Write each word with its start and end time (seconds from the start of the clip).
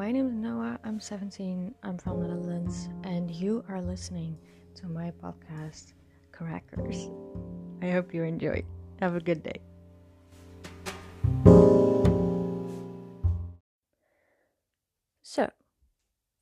my 0.00 0.10
name 0.10 0.28
is 0.28 0.32
Noah. 0.32 0.78
I'm 0.82 0.98
17. 0.98 1.74
I'm 1.82 1.98
from 1.98 2.22
the 2.22 2.28
Netherlands, 2.28 2.88
and 3.04 3.30
you 3.30 3.62
are 3.68 3.82
listening 3.82 4.38
to 4.76 4.86
my 4.86 5.12
podcast, 5.22 5.92
Crackers. 6.32 7.10
I 7.82 7.90
hope 7.90 8.14
you 8.14 8.22
enjoy. 8.22 8.64
Have 9.02 9.14
a 9.14 9.20
good 9.20 9.42
day. 9.42 9.60
So, 15.20 15.50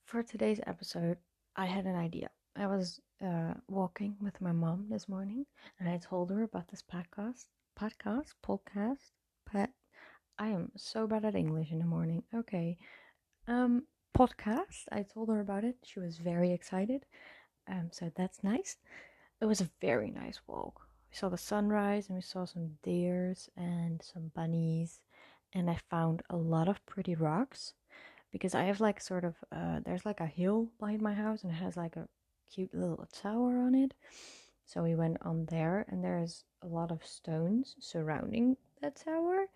for 0.05 0.23
today's 0.23 0.61
episode, 0.65 1.17
I 1.57 1.67
had 1.67 1.85
an 1.85 1.97
idea. 1.97 2.31
I 2.55 2.69
was 2.69 3.01
uh, 3.21 3.55
walking 3.67 4.15
with 4.21 4.41
my 4.41 4.53
mom 4.53 4.87
this 4.89 5.09
morning, 5.09 5.47
and 5.81 5.89
I 5.89 5.97
told 5.99 6.31
her 6.31 6.45
about 6.45 6.69
this 6.69 6.85
podcast, 6.85 7.47
podcast, 7.77 8.35
podcast, 8.41 9.11
pet. 9.51 9.71
I 10.39 10.47
am 10.47 10.71
so 10.77 11.09
bad 11.09 11.25
at 11.25 11.35
English 11.35 11.73
in 11.73 11.81
the 11.81 11.85
morning. 11.85 12.23
Okay, 12.33 12.79
um, 13.49 13.85
podcast. 14.17 14.85
I 14.93 15.03
told 15.03 15.29
her 15.29 15.41
about 15.41 15.65
it. 15.65 15.77
She 15.83 15.99
was 15.99 16.19
very 16.19 16.53
excited. 16.53 17.05
Um, 17.69 17.89
so 17.91 18.13
that's 18.15 18.45
nice. 18.45 18.77
It 19.41 19.47
was 19.47 19.61
a 19.61 19.71
very 19.81 20.11
nice 20.11 20.41
walk. 20.47 20.81
We 21.11 21.17
saw 21.17 21.29
the 21.29 21.39
sunrise 21.39 22.09
and 22.09 22.17
we 22.17 22.23
saw 22.23 22.45
some 22.45 22.77
deers 22.83 23.49
and 23.57 24.03
some 24.03 24.31
bunnies, 24.35 25.01
and 25.55 25.71
I 25.71 25.79
found 25.91 26.23
a 26.29 26.37
lot 26.37 26.69
of 26.69 26.85
pretty 26.87 27.15
rocks 27.15 27.75
because 28.31 28.55
I 28.55 28.65
have 28.65 28.81
like 28.81 29.01
sort 29.01 29.25
of 29.25 29.35
uh, 29.51 29.81
there's 29.85 30.05
like 30.05 30.21
a 30.21 30.27
hill 30.27 30.69
behind 30.79 31.01
my 31.01 31.15
house 31.15 31.43
and 31.43 31.53
it 31.53 31.57
has 31.57 31.77
like 31.77 31.97
a 31.97 32.09
cute 32.53 32.75
little 32.75 33.07
tower 33.13 33.59
on 33.59 33.75
it. 33.75 33.95
So 34.67 34.83
we 34.83 34.95
went 34.95 35.17
on 35.23 35.47
there 35.47 35.87
and 35.89 36.05
there's 36.05 36.45
a 36.63 36.67
lot 36.67 36.91
of 36.91 37.07
stones 37.07 37.75
surrounding 37.81 38.57
that 38.83 38.97
tower. 38.97 39.47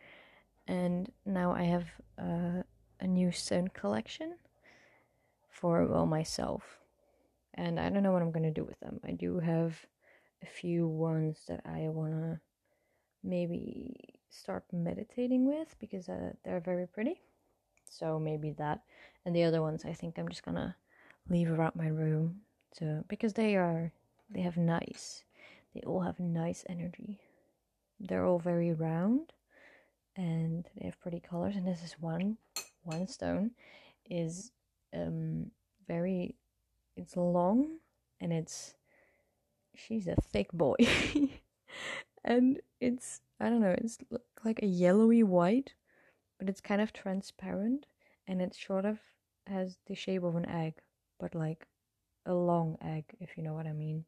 And 0.66 1.10
now 1.26 1.52
I 1.52 1.64
have 1.64 1.84
uh, 2.18 2.62
a 3.02 3.06
new 3.06 3.32
stone 3.32 3.68
collection 3.68 4.36
for 5.50 5.84
well 5.86 6.06
myself. 6.06 6.62
And 7.54 7.78
I 7.78 7.90
don't 7.90 8.02
know 8.02 8.12
what 8.12 8.22
I'm 8.22 8.32
gonna 8.32 8.50
do 8.52 8.64
with 8.64 8.80
them. 8.80 9.00
I 9.04 9.12
do 9.12 9.40
have 9.40 9.74
a 10.42 10.46
few 10.46 10.88
ones 10.88 11.38
that 11.48 11.60
I 11.66 11.88
wanna 11.88 12.40
maybe 13.22 14.20
start 14.30 14.64
meditating 14.72 15.46
with 15.46 15.74
because 15.78 16.08
uh, 16.08 16.32
they're 16.44 16.60
very 16.60 16.86
pretty. 16.86 17.20
So 17.90 18.18
maybe 18.18 18.52
that. 18.52 18.80
And 19.26 19.36
the 19.36 19.44
other 19.44 19.60
ones 19.60 19.84
I 19.84 19.92
think 19.92 20.18
I'm 20.18 20.28
just 20.28 20.44
gonna 20.44 20.76
leave 21.28 21.50
around 21.50 21.76
my 21.76 21.88
room 21.88 22.40
to 22.78 23.04
because 23.08 23.34
they 23.34 23.56
are 23.56 23.92
they 24.30 24.40
have 24.40 24.56
nice 24.56 25.24
they 25.74 25.80
all 25.82 26.00
have 26.00 26.20
nice 26.20 26.64
energy. 26.68 27.18
They're 27.98 28.26
all 28.26 28.38
very 28.38 28.72
round 28.72 29.32
and 30.16 30.68
they 30.76 30.86
have 30.86 31.00
pretty 31.00 31.20
colors 31.20 31.56
and 31.56 31.66
this 31.66 31.82
is 31.82 31.94
one 31.98 32.36
one 32.84 33.06
stone 33.06 33.52
is 34.08 34.50
um 34.94 35.50
very 35.86 36.34
it's 36.96 37.16
long 37.16 37.78
and 38.20 38.32
it's 38.32 38.74
she's 39.74 40.06
a 40.06 40.16
thick 40.16 40.52
boy. 40.52 40.76
And 42.24 42.60
it's 42.80 43.20
i 43.40 43.48
don't 43.48 43.60
know 43.60 43.74
it's 43.76 43.98
like 44.44 44.62
a 44.62 44.66
yellowy 44.66 45.22
white 45.24 45.74
but 46.38 46.48
it's 46.48 46.60
kind 46.60 46.80
of 46.80 46.92
transparent 46.92 47.86
and 48.28 48.40
it 48.40 48.54
sort 48.54 48.84
of 48.84 48.98
has 49.46 49.76
the 49.86 49.94
shape 49.94 50.22
of 50.22 50.36
an 50.36 50.48
egg 50.48 50.74
but 51.18 51.34
like 51.34 51.66
a 52.26 52.34
long 52.34 52.76
egg 52.80 53.04
if 53.20 53.36
you 53.36 53.42
know 53.42 53.54
what 53.54 53.66
i 53.66 53.72
mean. 53.72 54.04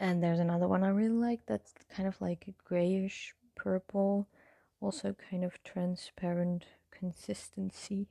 And 0.00 0.22
there's 0.22 0.40
another 0.40 0.68
one 0.68 0.82
i 0.82 0.88
really 0.88 1.10
like 1.10 1.40
that's 1.46 1.74
kind 1.94 2.08
of 2.08 2.18
like 2.20 2.54
grayish 2.64 3.34
purple 3.54 4.26
also 4.80 5.14
kind 5.30 5.44
of 5.44 5.62
transparent 5.64 6.64
consistency. 7.04 8.06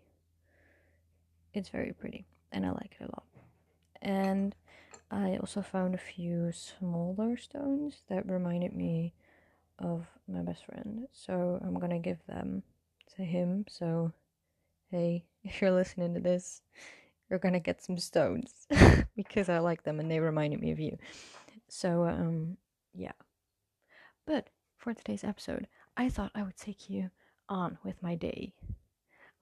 It's 1.54 1.70
very 1.70 1.93
pretty 1.93 2.26
and 2.52 2.64
I 2.65 2.70
like 2.70 2.95
it 2.99 3.05
a 3.05 3.11
lot. 3.11 3.26
And 4.02 4.55
I 5.09 5.37
also 5.37 5.61
found 5.64 5.95
a 5.95 5.98
few 5.98 6.52
smaller 6.52 7.37
stones 7.37 8.04
that 8.08 8.30
reminded 8.30 8.76
me 8.76 9.14
of 9.80 10.05
my 10.27 10.42
best 10.42 10.65
friend. 10.65 11.08
So 11.11 11.59
I'm 11.65 11.80
gonna 11.80 11.99
give 11.99 12.23
them 12.27 12.61
to 13.15 13.23
him. 13.23 13.65
So, 13.67 14.14
hey, 14.92 15.25
if 15.43 15.60
you're 15.60 15.71
listening 15.71 16.14
to 16.14 16.20
this, 16.20 16.61
you're 17.30 17.39
gonna 17.39 17.60
get 17.60 17.81
some 17.83 17.98
stones 17.98 18.67
because 19.15 19.49
I 19.49 19.58
like 19.58 19.83
them 19.83 19.99
and 19.99 20.11
they 20.11 20.20
reminded 20.20 20.61
me 20.61 20.71
of 20.71 20.80
you. 20.80 20.98
So, 21.67 22.05
um, 22.05 22.58
yeah. 22.93 23.14
But 24.27 24.49
for 24.77 24.93
today's 24.93 25.23
episode, 25.23 25.67
I 25.98 26.10
thought 26.10 26.31
I 26.36 26.43
would 26.43 26.58
take 26.58 26.89
you 26.89 27.10
on 27.49 27.77
with 27.83 28.02
my 28.04 28.15
day. 28.15 28.54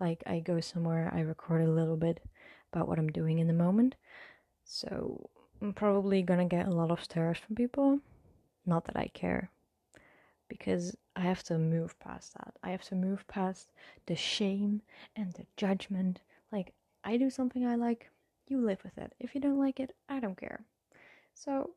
Like, 0.01 0.23
I 0.25 0.39
go 0.39 0.59
somewhere, 0.59 1.11
I 1.13 1.19
record 1.19 1.61
a 1.61 1.71
little 1.71 1.95
bit 1.95 2.21
about 2.73 2.87
what 2.87 2.97
I'm 2.97 3.11
doing 3.11 3.37
in 3.37 3.45
the 3.45 3.53
moment. 3.53 3.93
So, 4.63 5.29
I'm 5.61 5.73
probably 5.73 6.23
gonna 6.23 6.47
get 6.47 6.67
a 6.67 6.71
lot 6.71 6.89
of 6.89 7.03
stares 7.03 7.37
from 7.37 7.55
people. 7.55 7.99
Not 8.65 8.85
that 8.85 8.97
I 8.97 9.11
care. 9.13 9.51
Because 10.49 10.95
I 11.15 11.21
have 11.21 11.43
to 11.43 11.59
move 11.59 11.99
past 11.99 12.33
that. 12.33 12.55
I 12.63 12.71
have 12.71 12.81
to 12.85 12.95
move 12.95 13.27
past 13.27 13.71
the 14.07 14.15
shame 14.15 14.81
and 15.15 15.33
the 15.33 15.45
judgment. 15.55 16.21
Like, 16.51 16.73
I 17.03 17.17
do 17.17 17.29
something 17.29 17.67
I 17.67 17.75
like, 17.75 18.09
you 18.47 18.59
live 18.59 18.83
with 18.83 18.97
it. 18.97 19.13
If 19.19 19.35
you 19.35 19.41
don't 19.41 19.59
like 19.59 19.79
it, 19.79 19.95
I 20.09 20.19
don't 20.19 20.35
care. 20.35 20.65
So, 21.35 21.75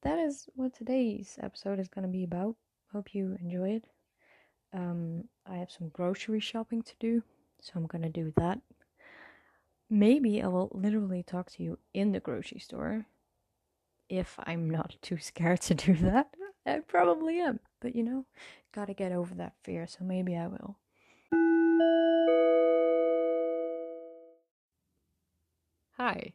that 0.00 0.18
is 0.18 0.48
what 0.54 0.72
today's 0.72 1.38
episode 1.42 1.78
is 1.78 1.88
gonna 1.88 2.08
be 2.08 2.24
about. 2.24 2.56
Hope 2.90 3.14
you 3.14 3.36
enjoy 3.38 3.72
it. 3.72 3.84
Um, 4.72 5.28
I 5.46 5.56
have 5.56 5.70
some 5.70 5.90
grocery 5.90 6.40
shopping 6.40 6.82
to 6.82 6.94
do, 6.98 7.22
so 7.64 7.72
I'm 7.76 7.86
gonna 7.86 8.10
do 8.10 8.32
that. 8.36 8.60
Maybe 9.88 10.42
I 10.42 10.48
will 10.48 10.70
literally 10.74 11.22
talk 11.22 11.50
to 11.52 11.62
you 11.62 11.78
in 11.94 12.12
the 12.12 12.20
grocery 12.20 12.60
store 12.60 13.06
if 14.10 14.38
I'm 14.44 14.68
not 14.68 14.96
too 15.02 15.16
scared 15.18 15.62
to 15.62 15.74
do 15.74 15.94
that. 15.94 16.28
I 16.66 16.80
probably 16.80 17.40
am, 17.40 17.60
but 17.80 17.96
you 17.96 18.02
know, 18.02 18.26
gotta 18.72 18.92
get 18.92 19.12
over 19.12 19.34
that 19.36 19.54
fear, 19.62 19.86
so 19.86 20.04
maybe 20.04 20.36
I 20.36 20.46
will. 20.46 20.76
Hi, 25.96 26.32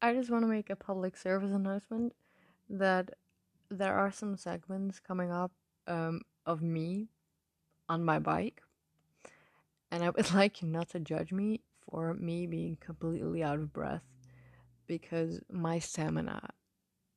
I 0.00 0.14
just 0.14 0.30
want 0.30 0.44
to 0.44 0.48
make 0.48 0.70
a 0.70 0.76
public 0.76 1.16
service 1.18 1.52
announcement 1.52 2.14
that 2.70 3.10
there 3.68 3.94
are 3.94 4.10
some 4.10 4.36
segments 4.36 5.00
coming 5.00 5.30
up 5.30 5.52
um, 5.86 6.22
of 6.46 6.62
me 6.62 7.08
on 7.88 8.04
my 8.04 8.18
bike. 8.18 8.62
And 9.90 10.04
I 10.04 10.10
would 10.10 10.32
like 10.34 10.62
you 10.62 10.68
not 10.68 10.90
to 10.90 11.00
judge 11.00 11.32
me 11.32 11.62
for 11.90 12.14
me 12.14 12.46
being 12.46 12.76
completely 12.80 13.42
out 13.42 13.58
of 13.58 13.72
breath 13.72 14.02
because 14.86 15.40
my 15.50 15.78
stamina 15.78 16.50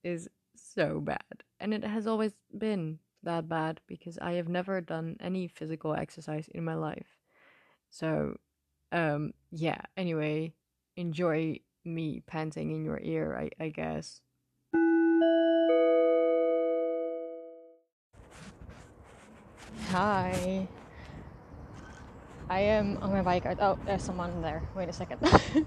is 0.03 0.29
so 0.55 0.99
bad. 0.99 1.43
And 1.59 1.73
it 1.73 1.83
has 1.83 2.07
always 2.07 2.33
been 2.57 2.99
that 3.23 3.47
bad 3.47 3.79
because 3.87 4.17
I 4.19 4.33
have 4.33 4.49
never 4.49 4.81
done 4.81 5.17
any 5.19 5.47
physical 5.47 5.93
exercise 5.93 6.49
in 6.53 6.63
my 6.63 6.75
life. 6.75 7.17
So, 7.89 8.37
um, 8.91 9.33
yeah, 9.51 9.81
anyway, 9.95 10.53
enjoy 10.95 11.59
me 11.85 12.21
panting 12.25 12.71
in 12.71 12.83
your 12.83 12.99
ear, 13.01 13.37
I, 13.59 13.63
I 13.63 13.69
guess. 13.69 14.21
Hi. 19.89 20.67
I 22.53 22.59
am 22.59 22.99
on 23.01 23.11
my 23.11 23.23
bike. 23.23 23.47
Oh, 23.59 23.79
there's 23.83 24.03
someone 24.03 24.39
there. 24.43 24.61
Wait 24.75 24.87
a 24.87 24.93
second. 24.93 25.19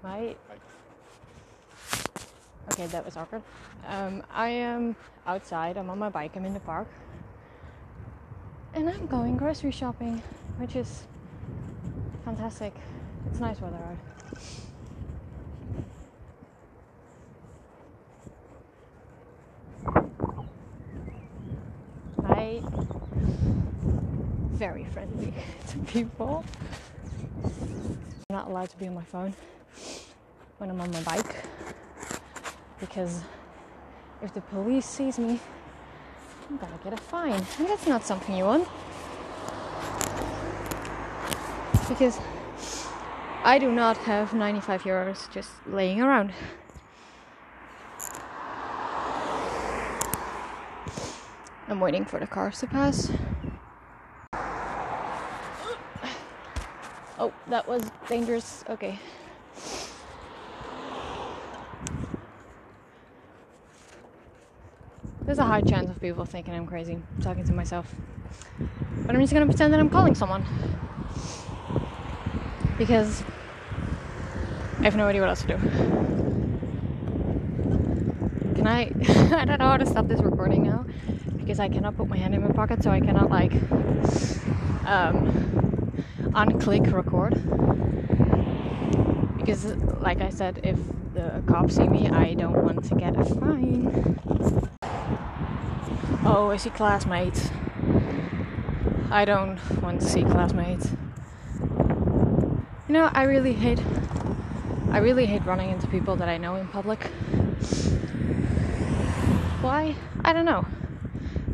my. 0.00 0.36
Okay, 2.70 2.86
that 2.86 3.04
was 3.04 3.16
awkward. 3.16 3.42
Um, 3.88 4.22
I 4.32 4.48
am 4.50 4.94
outside. 5.26 5.76
I'm 5.76 5.90
on 5.90 5.98
my 5.98 6.08
bike. 6.08 6.36
I'm 6.36 6.44
in 6.44 6.54
the 6.54 6.60
park. 6.60 6.86
And 8.74 8.88
I'm 8.88 9.08
going 9.08 9.36
grocery 9.36 9.72
shopping, 9.72 10.22
which 10.58 10.76
is 10.76 11.02
fantastic. 12.24 12.76
It's 13.26 13.40
nice 13.40 13.60
weather 13.60 13.76
out. 13.76 13.98
I 22.26 22.62
very 24.54 24.84
friendly 24.84 25.32
to 25.68 25.78
people. 25.78 26.44
I'm 27.44 28.36
not 28.36 28.48
allowed 28.48 28.70
to 28.70 28.76
be 28.76 28.86
on 28.86 28.94
my 28.94 29.04
phone 29.04 29.34
when 30.58 30.70
I'm 30.70 30.80
on 30.80 30.90
my 30.90 31.02
bike 31.02 31.44
because 32.80 33.22
if 34.22 34.32
the 34.32 34.40
police 34.40 34.86
sees 34.86 35.18
me, 35.18 35.40
I'm 36.48 36.56
gonna 36.56 36.78
get 36.82 36.92
a 36.92 36.96
fine. 36.96 37.44
And 37.58 37.68
that's 37.68 37.86
not 37.86 38.04
something 38.04 38.36
you 38.36 38.44
want. 38.44 38.68
Because 41.88 42.18
I 43.42 43.58
do 43.58 43.70
not 43.70 43.96
have 43.98 44.32
95 44.32 44.84
euros 44.84 45.30
just 45.30 45.50
laying 45.66 46.00
around. 46.00 46.32
I'm 51.68 51.80
waiting 51.80 52.04
for 52.04 52.20
the 52.20 52.26
cars 52.26 52.60
to 52.60 52.66
pass. 52.66 53.10
Oh, 57.18 57.34
that 57.54 57.68
was 57.68 57.84
dangerous. 58.08 58.64
Okay. 58.68 58.98
There's 65.20 65.38
a 65.38 65.44
high 65.44 65.60
chance 65.60 65.88
of 65.88 66.00
people 66.00 66.24
thinking 66.24 66.52
I'm 66.52 66.66
crazy, 66.66 66.98
talking 67.20 67.44
to 67.44 67.52
myself. 67.52 67.94
But 69.06 69.14
I'm 69.14 69.20
just 69.20 69.32
gonna 69.32 69.46
pretend 69.46 69.72
that 69.72 69.78
I'm 69.78 69.88
calling 69.88 70.16
someone. 70.16 70.44
Because 72.76 73.22
I 74.80 74.82
have 74.82 74.96
no 74.96 75.06
idea 75.06 75.20
what 75.20 75.30
else 75.30 75.42
to 75.42 75.46
do. 75.46 75.56
Can 78.56 78.66
I? 78.66 78.90
I 79.40 79.44
don't 79.44 79.60
know 79.60 79.68
how 79.68 79.76
to 79.76 79.86
stop 79.86 80.08
this 80.08 80.20
recording 80.20 80.64
now 80.64 80.84
because 81.36 81.60
I 81.60 81.68
cannot 81.68 81.96
put 81.96 82.08
my 82.08 82.16
hand 82.16 82.34
in 82.34 82.42
my 82.42 82.50
pocket, 82.50 82.82
so 82.82 82.90
I 82.90 82.98
cannot 82.98 83.30
like 83.30 83.52
um, 84.86 85.43
unclick 86.34 86.92
record. 86.92 87.34
Because, 89.38 89.64
like 90.00 90.20
I 90.20 90.30
said, 90.30 90.60
if 90.62 90.78
the 91.14 91.42
cops 91.46 91.76
see 91.76 91.88
me, 91.88 92.08
I 92.08 92.34
don't 92.34 92.64
want 92.64 92.84
to 92.84 92.94
get 92.94 93.16
a 93.16 93.24
fine. 93.24 94.18
Oh, 96.26 96.50
I 96.50 96.56
see 96.56 96.70
classmates. 96.70 97.50
I 99.10 99.24
don't 99.24 99.58
want 99.82 100.00
to 100.00 100.08
see 100.08 100.22
classmates. 100.22 100.90
You 102.88 102.94
know, 102.94 103.10
I 103.12 103.24
really 103.24 103.52
hate. 103.52 103.80
I 104.90 104.98
really 104.98 105.26
hate 105.26 105.44
running 105.44 105.70
into 105.70 105.86
people 105.88 106.16
that 106.16 106.28
I 106.28 106.38
know 106.38 106.56
in 106.56 106.66
public. 106.68 107.04
Why? 109.60 109.94
I 110.24 110.32
don't 110.32 110.44
know. 110.44 110.66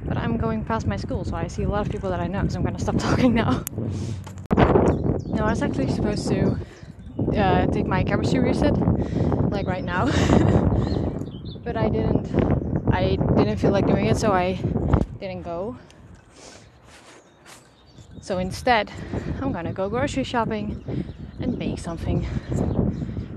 But 0.05 0.17
I'm 0.17 0.37
going 0.37 0.65
past 0.65 0.87
my 0.87 0.97
school, 0.97 1.25
so 1.25 1.37
I 1.37 1.49
see 1.49 1.65
a 1.65 1.69
lot 1.69 1.87
of 1.87 1.93
people 1.93 2.11
that 2.11 2.21
I 2.21 2.27
know, 2.27 2.47
so 2.49 2.59
I'm 2.59 2.65
gonna 2.65 2.79
stop 2.79 2.99
talking 2.99 3.35
now. 3.35 3.65
No, 5.41 5.47
I 5.47 5.51
was 5.53 5.63
actually 5.63 5.91
supposed 5.91 6.29
to 6.29 6.59
uh, 7.35 7.67
take 7.69 7.87
my 7.87 8.05
chemistry 8.05 8.41
reset, 8.41 8.77
like 9.51 9.67
right 9.67 9.83
now. 9.83 10.05
but 11.65 11.79
I 11.79 11.89
didn't 11.89 12.29
I 12.93 13.17
didn't 13.17 13.57
feel 13.57 13.71
like 13.71 13.87
doing 13.87 14.05
it, 14.05 14.19
so 14.19 14.33
I 14.33 14.61
didn't 15.19 15.41
go. 15.41 15.79
So 18.21 18.37
instead, 18.37 18.93
I'm 19.41 19.51
gonna 19.51 19.73
go 19.73 19.89
grocery 19.89 20.25
shopping 20.25 20.85
and 21.41 21.57
make 21.57 21.79
something 21.79 22.27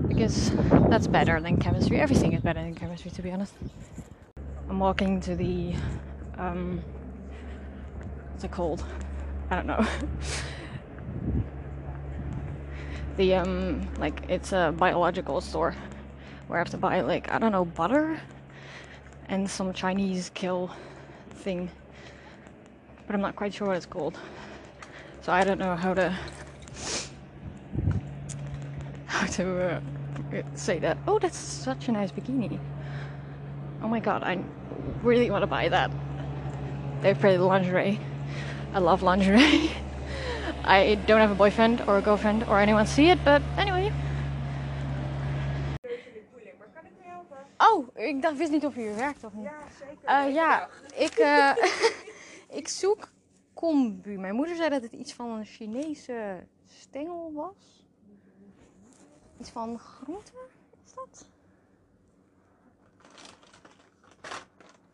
because 0.06 0.50
that's 0.90 1.06
better 1.06 1.40
than 1.40 1.56
chemistry. 1.56 2.00
Everything 2.00 2.34
is 2.34 2.42
better 2.42 2.60
than 2.60 2.74
chemistry, 2.74 3.12
to 3.12 3.22
be 3.22 3.32
honest. 3.32 3.54
I'm 4.68 4.78
walking 4.78 5.22
to 5.22 5.34
the 5.34 5.74
um, 6.36 6.84
what's 8.32 8.44
it 8.44 8.50
called? 8.50 8.84
I 9.50 9.56
don't 9.56 9.66
know. 9.66 9.86
the 13.16 13.34
um, 13.34 13.88
like 13.98 14.22
it's 14.28 14.52
a 14.52 14.74
biological 14.76 15.40
store 15.40 15.74
where 16.46 16.58
I 16.58 16.60
have 16.60 16.70
to 16.70 16.76
buy 16.76 17.00
like 17.00 17.30
I 17.30 17.38
don't 17.38 17.52
know 17.52 17.64
butter 17.64 18.20
and 19.28 19.48
some 19.48 19.72
Chinese 19.72 20.30
kill 20.34 20.70
thing. 21.30 21.70
But 23.06 23.14
I'm 23.14 23.20
not 23.20 23.36
quite 23.36 23.54
sure 23.54 23.68
what 23.68 23.76
it's 23.76 23.86
called. 23.86 24.18
So 25.22 25.32
I 25.32 25.44
don't 25.44 25.58
know 25.58 25.76
how 25.76 25.94
to 25.94 26.16
how 29.06 29.26
to 29.26 29.80
uh, 30.34 30.42
say 30.54 30.78
that. 30.80 30.98
Oh, 31.06 31.18
that's 31.18 31.38
such 31.38 31.88
a 31.88 31.92
nice 31.92 32.10
bikini. 32.10 32.58
Oh 33.82 33.88
my 33.88 34.00
god, 34.00 34.22
I 34.22 34.42
really 35.02 35.30
want 35.30 35.42
to 35.42 35.46
buy 35.46 35.68
that. 35.68 35.90
They've 37.00 37.18
pretty 37.18 37.38
lingerie. 37.38 38.00
I 38.72 38.78
love 38.78 39.02
lingerie. 39.02 39.70
I 40.66 40.96
don't 41.06 41.20
have 41.20 41.30
a 41.30 41.34
boyfriend 41.34 41.82
or 41.86 41.98
a 41.98 42.00
girlfriend 42.00 42.44
or 42.48 42.58
anyone 42.58 42.86
see 42.86 43.10
it, 43.10 43.18
but 43.24 43.42
anyway. 43.58 43.92
Oh, 47.58 47.86
ik 47.94 48.22
dacht, 48.22 48.36
wist 48.36 48.50
niet 48.50 48.64
of 48.64 48.76
u 48.76 48.94
werkt 48.94 49.24
of 49.24 49.32
niet. 49.32 49.44
Ja, 49.44 49.62
zeker. 49.78 50.28
Uh, 50.28 50.34
ja, 50.34 50.68
ik, 50.94 51.18
uh, 51.18 51.50
ik 52.58 52.68
zoek 52.68 53.08
kombu. 53.54 54.18
Mijn 54.18 54.34
moeder 54.34 54.56
zei 54.56 54.68
dat 54.68 54.82
het 54.82 54.92
iets 54.92 55.12
van 55.12 55.30
een 55.30 55.44
Chinese 55.44 56.46
stengel 56.64 57.32
was. 57.34 57.86
Iets 59.40 59.50
van 59.50 59.78
groente, 59.78 60.32
is 60.84 60.94
dat? 60.94 61.26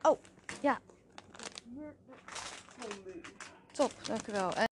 Oh, 0.03 0.19
ja. 0.61 0.79
Top, 3.73 3.93
dank 4.03 4.69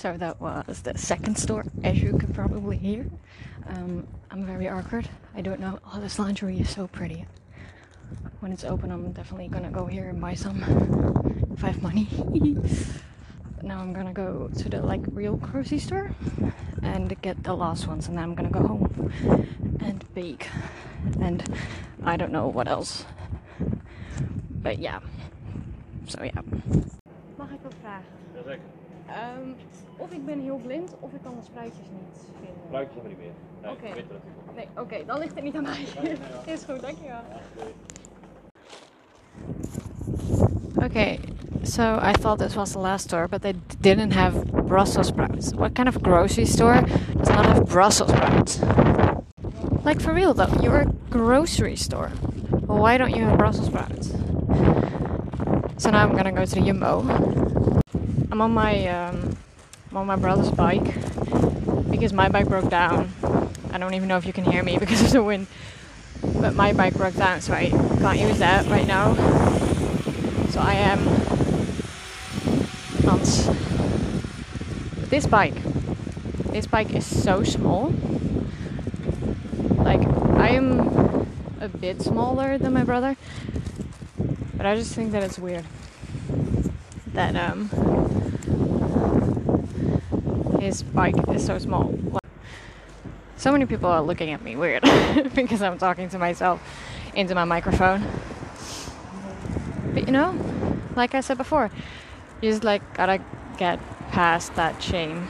So 0.00 0.16
that 0.16 0.40
was 0.40 0.80
the 0.80 0.96
second 0.96 1.36
store, 1.36 1.66
as 1.84 2.02
you 2.02 2.16
can 2.16 2.32
probably 2.32 2.78
hear. 2.78 3.04
Um, 3.66 4.06
I'm 4.30 4.46
very 4.46 4.66
awkward. 4.66 5.06
I 5.34 5.42
don't 5.42 5.60
know. 5.60 5.78
Oh, 5.92 6.00
this 6.00 6.18
lingerie 6.18 6.58
is 6.60 6.70
so 6.70 6.86
pretty. 6.86 7.26
When 8.40 8.50
it's 8.50 8.64
open, 8.64 8.90
I'm 8.90 9.12
definitely 9.12 9.48
gonna 9.48 9.70
go 9.70 9.84
here 9.84 10.08
and 10.08 10.18
buy 10.18 10.32
some 10.32 10.62
if 11.52 11.62
I 11.62 11.68
have 11.68 11.82
money. 11.82 12.08
now 13.62 13.78
I'm 13.78 13.92
gonna 13.92 14.14
go 14.14 14.48
to 14.56 14.68
the 14.70 14.80
like 14.80 15.02
real 15.12 15.36
grocery 15.36 15.78
store 15.78 16.14
and 16.82 17.20
get 17.20 17.44
the 17.44 17.52
last 17.52 17.86
ones, 17.86 18.08
and 18.08 18.16
then 18.16 18.24
I'm 18.24 18.34
gonna 18.34 18.48
go 18.48 18.66
home 18.66 19.12
and 19.80 20.14
bake. 20.14 20.48
And 21.20 21.42
I 22.06 22.16
don't 22.16 22.30
know 22.30 22.52
what 22.52 22.66
else. 22.68 23.04
But 24.62 24.78
yeah. 24.78 25.00
So 26.06 26.22
yeah. 26.22 26.42
Mag 27.36 27.50
ik 27.50 27.58
wat 27.62 27.74
vragen? 27.80 28.04
Jazeker. 28.34 28.60
Um, 29.08 29.54
of 29.96 30.10
ik 30.12 30.24
ben 30.24 30.40
heel 30.40 30.60
blind 30.66 30.94
of 31.00 31.12
ik 31.12 31.22
kan 31.22 31.34
de 31.38 31.44
spruitjes 31.44 31.86
niet 31.92 32.30
vinden. 32.40 32.62
Gebruik 32.64 32.88
je 32.94 33.00
hem 33.00 33.08
niet 33.08 33.18
meer. 33.18 33.32
Nee, 33.62 33.72
Oké. 33.72 33.86
ik 33.86 33.94
weet. 33.94 34.04
Nee, 34.54 34.68
oké, 34.76 35.04
dan 35.06 35.18
ligt 35.18 35.34
het 35.34 35.44
niet 35.44 35.56
aan 35.56 35.62
mij. 35.62 35.84
Is 36.54 36.64
goed, 36.64 36.80
dankjewel. 36.80 37.20
Okay, 40.84 41.18
so 41.62 41.98
I 42.02 42.12
thought 42.12 42.38
this 42.38 42.54
was 42.54 42.72
the 42.72 42.78
last 42.78 43.04
store, 43.04 43.28
but 43.28 43.42
they 43.42 43.54
didn't 43.80 44.12
have 44.12 44.44
Brussels 44.66 45.06
sprouts. 45.06 45.52
What 45.52 45.74
kind 45.74 45.88
of 45.88 46.02
grocery 46.02 46.46
store 46.46 46.82
does 47.16 47.28
not 47.28 47.46
have 47.46 47.64
Brussels 47.64 48.10
sprouts? 48.10 48.60
Like 49.82 50.00
for 50.00 50.12
real 50.12 50.34
though, 50.34 50.52
you're 50.62 50.82
a 50.82 50.86
grocery 51.08 51.76
store. 51.76 52.08
Why 52.66 52.98
don't 52.98 53.16
you 53.16 53.24
have 53.24 53.38
Brussels 53.38 53.66
sprouts? 53.66 54.08
So 55.82 55.90
now 55.90 56.02
I'm 56.04 56.14
gonna 56.14 56.32
go 56.32 56.44
to 56.44 56.54
the 56.54 56.60
Jumbo. 56.60 57.00
I'm 58.30 58.40
on 58.42 58.52
my 58.52 58.86
um, 58.88 59.36
I'm 59.90 59.96
on 59.96 60.06
my 60.06 60.16
brother's 60.16 60.50
bike 60.50 60.84
because 61.90 62.12
my 62.12 62.28
bike 62.28 62.48
broke 62.48 62.68
down. 62.68 63.10
I 63.72 63.78
don't 63.78 63.94
even 63.94 64.06
know 64.06 64.18
if 64.18 64.26
you 64.26 64.32
can 64.32 64.44
hear 64.44 64.62
me 64.62 64.76
because 64.80 65.00
of 65.02 65.12
the 65.12 65.22
wind. 65.22 65.46
But 66.22 66.54
my 66.54 66.74
bike 66.74 66.94
broke 66.94 67.14
down, 67.14 67.40
so 67.40 67.54
I 67.54 67.70
can't 67.70 68.18
use 68.18 68.38
that 68.38 68.66
right 68.66 68.86
now. 68.86 69.14
So 70.50 70.60
I 70.60 70.74
am 70.74 70.98
on 73.08 73.20
this 75.08 75.26
bike. 75.26 75.54
This 76.52 76.66
bike 76.66 76.94
is 76.94 77.06
so 77.06 77.42
small. 77.42 77.94
Like 79.90 80.06
I 80.38 80.50
am 80.50 81.26
a 81.60 81.66
bit 81.66 82.00
smaller 82.00 82.58
than 82.58 82.72
my 82.72 82.84
brother, 82.84 83.16
but 84.56 84.64
I 84.64 84.76
just 84.76 84.94
think 84.94 85.10
that 85.10 85.24
it's 85.24 85.36
weird 85.36 85.64
that 87.08 87.34
um 87.34 87.68
his 90.60 90.84
bike 90.84 91.16
is 91.30 91.44
so 91.44 91.58
small. 91.58 91.92
So 93.36 93.50
many 93.50 93.66
people 93.66 93.90
are 93.90 94.00
looking 94.00 94.30
at 94.30 94.44
me 94.44 94.54
weird 94.54 94.82
because 95.34 95.60
I'm 95.60 95.76
talking 95.76 96.08
to 96.10 96.20
myself 96.20 96.62
into 97.12 97.34
my 97.34 97.44
microphone. 97.44 98.06
But 99.92 100.06
you 100.06 100.12
know, 100.12 100.38
like 100.94 101.16
I 101.16 101.20
said 101.20 101.36
before, 101.36 101.68
you 102.40 102.52
just 102.52 102.62
like 102.62 102.94
gotta 102.94 103.20
get 103.58 103.80
past 104.12 104.54
that 104.54 104.80
shame. 104.80 105.26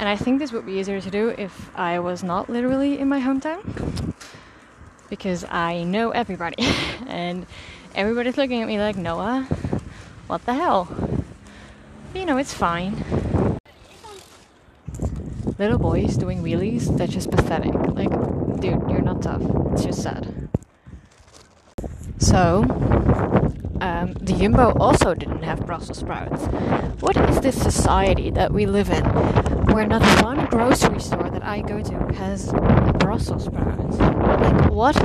And 0.00 0.08
I 0.08 0.16
think 0.16 0.38
this 0.38 0.50
would 0.50 0.64
be 0.64 0.72
easier 0.72 0.98
to 0.98 1.10
do 1.10 1.28
if 1.36 1.70
I 1.76 1.98
was 1.98 2.22
not 2.22 2.48
literally 2.48 2.98
in 2.98 3.06
my 3.06 3.20
hometown. 3.20 4.14
Because 5.10 5.44
I 5.44 5.84
know 5.84 6.10
everybody. 6.12 6.56
and 7.06 7.44
everybody's 7.94 8.38
looking 8.38 8.62
at 8.62 8.66
me 8.66 8.78
like, 8.78 8.96
Noah, 8.96 9.42
what 10.26 10.46
the 10.46 10.54
hell? 10.54 10.88
But, 12.14 12.18
you 12.18 12.24
know, 12.24 12.38
it's 12.38 12.54
fine. 12.54 13.04
Little 15.58 15.78
boys 15.78 16.16
doing 16.16 16.42
wheelies, 16.42 16.96
that's 16.96 17.12
just 17.12 17.30
pathetic. 17.30 17.74
Like, 17.74 18.08
dude, 18.58 18.80
you're 18.90 19.02
not 19.02 19.20
tough. 19.20 19.42
It's 19.72 19.84
just 19.84 20.02
sad. 20.02 20.48
So, 22.16 22.62
um, 23.80 24.12
the 24.14 24.32
Jumbo 24.32 24.72
also 24.78 25.14
didn't 25.14 25.42
have 25.42 25.64
Brussels 25.66 25.98
sprouts. 25.98 26.44
What 27.00 27.16
is 27.30 27.40
this 27.40 27.60
society 27.60 28.30
that 28.30 28.52
we 28.52 28.66
live 28.66 28.90
in 28.90 29.04
where 29.72 29.86
not 29.86 30.02
one 30.22 30.46
grocery 30.46 31.00
store 31.00 31.30
that 31.30 31.42
I 31.42 31.62
go 31.62 31.82
to 31.82 31.94
has 32.14 32.52
Brussels 32.98 33.44
sprouts? 33.44 33.98
Like, 33.98 34.70
what? 34.70 34.96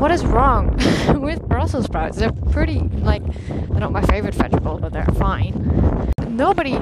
What 0.00 0.10
is 0.10 0.24
wrong 0.24 0.76
with 1.20 1.42
Brussels 1.48 1.84
sprouts? 1.84 2.18
They're 2.18 2.32
pretty, 2.32 2.80
like, 2.80 3.22
they're 3.48 3.80
not 3.80 3.92
my 3.92 4.02
favorite 4.02 4.34
vegetable, 4.34 4.78
but 4.78 4.92
they're 4.92 5.06
fine. 5.16 6.12
Nobody, 6.28 6.78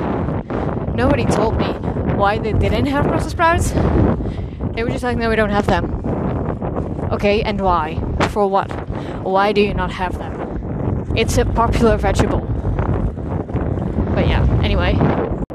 nobody 0.95 1.27
told 1.27 1.59
me 1.59 1.73
why 2.15 2.39
they 2.39 2.53
didn't 2.53 2.87
have 2.87 3.07
Brussels 3.07 3.33
sprouts. 3.33 3.73
They 4.75 4.83
were 4.83 4.91
just 4.91 5.05
like, 5.05 5.19
no, 5.19 5.29
we 5.29 5.37
don't 5.37 5.51
have 5.51 5.67
them. 5.67 6.01
Okay, 7.13 7.43
and 7.43 7.61
why? 7.61 8.01
For 8.31 8.47
what? 8.47 8.82
Why 9.23 9.53
do 9.53 9.61
you 9.61 9.75
not 9.75 9.93
have 9.93 10.19
them? 10.19 11.13
It's 11.17 11.39
a 11.39 11.45
popular 11.45 11.97
vegetable. 11.97 12.41
But 14.15 14.27
yeah, 14.29 14.47
anyway. 14.63 14.95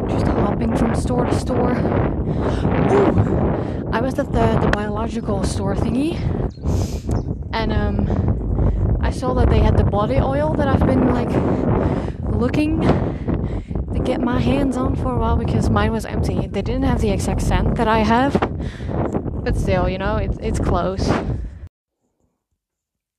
Just 0.08 0.26
hopping 0.28 0.76
from 0.78 0.96
store 0.96 1.26
to 1.26 1.40
store. 1.40 1.72
Ooh! 2.94 3.90
I 3.92 4.02
was 4.02 4.18
at 4.20 4.32
the, 4.32 4.60
the 4.62 4.70
biological 4.72 5.44
store 5.44 5.76
thingy. 5.76 6.16
And 7.54 7.74
um 7.74 9.00
I 9.02 9.12
saw 9.12 9.34
that 9.34 9.50
they 9.50 9.60
had 9.60 9.78
the 9.78 9.84
body 9.84 10.18
oil 10.18 10.54
that 10.54 10.68
I've 10.68 10.86
been 10.86 11.14
like 11.14 11.32
looking 12.34 12.82
to 12.82 14.00
get 14.04 14.22
my 14.22 14.40
hands 14.40 14.78
on 14.78 14.96
for 14.96 15.14
a 15.14 15.18
while 15.18 15.38
because 15.38 15.70
mine 15.70 15.92
was 15.92 16.06
empty. 16.06 16.48
They 16.48 16.62
didn't 16.62 16.84
have 16.84 17.02
the 17.02 17.10
exact 17.10 17.42
scent 17.42 17.76
that 17.76 17.88
I 17.88 18.00
have. 18.00 18.34
But 19.44 19.56
still, 19.56 19.90
you 19.90 19.98
know, 19.98 20.18
it's 20.18 20.38
it's 20.42 20.60
close. 20.60 21.10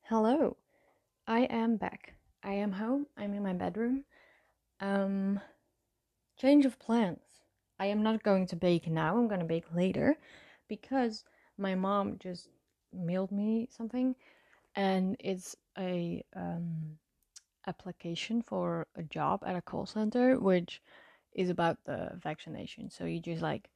Hello. 0.09 0.57
I 1.27 1.41
am 1.41 1.77
back. 1.77 2.15
I 2.43 2.55
am 2.55 2.73
home. 2.73 3.05
I'm 3.19 3.35
in 3.35 3.43
my 3.43 3.53
bedroom. 3.53 4.05
Um 4.81 5.38
change 6.38 6.65
of 6.65 6.79
plans. 6.79 7.21
I 7.79 7.87
am 7.88 8.03
not 8.03 8.23
going 8.23 8.47
to 8.47 8.57
bake 8.57 8.87
now. 8.87 9.19
I'm 9.19 9.29
going 9.29 9.41
to 9.41 9.55
bake 9.55 9.67
later 9.75 10.17
because 10.67 11.25
my 11.59 11.75
mom 11.75 12.17
just 12.19 12.49
mailed 12.91 13.31
me 13.31 13.69
something 13.71 14.15
and 14.75 15.15
it's 15.21 15.55
a 15.77 16.25
um 16.35 16.97
application 17.67 18.41
for 18.41 18.87
a 18.97 19.03
job 19.03 19.43
at 19.45 19.57
a 19.57 19.61
call 19.61 19.85
center 19.85 20.41
which 20.41 20.81
is 21.35 21.50
about 21.50 21.77
the 21.85 22.12
vaccination. 22.23 22.88
So 22.88 23.05
you 23.05 23.21
just 23.21 23.43
like 23.43 23.69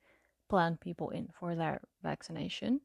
plan 0.49 0.79
people 0.79 1.11
in 1.11 1.29
for 1.39 1.55
their 1.55 1.83
vaccination 2.03 2.81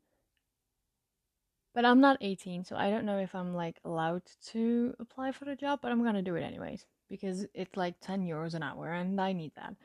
but 1.77 1.85
I'm 1.85 2.01
not 2.01 2.17
18, 2.21 2.63
so 2.63 2.75
I 2.75 2.89
don't 2.89 3.05
know 3.05 3.19
if 3.19 3.35
I'm 3.35 3.53
like 3.53 3.79
allowed 3.85 4.23
to 4.47 4.95
apply 4.99 5.31
for 5.31 5.45
the 5.45 5.55
job, 5.55 5.77
but 5.79 5.91
I'm 5.91 6.03
gonna 6.03 6.23
do 6.23 6.33
it 6.33 6.41
anyways 6.41 6.83
because 7.07 7.45
it's 7.53 7.77
like 7.77 7.99
10 8.01 8.25
euros 8.25 8.55
an 8.55 8.63
hour 8.63 8.91
and 8.91 9.21
I 9.21 9.31
need 9.31 9.51
that. 9.57 9.75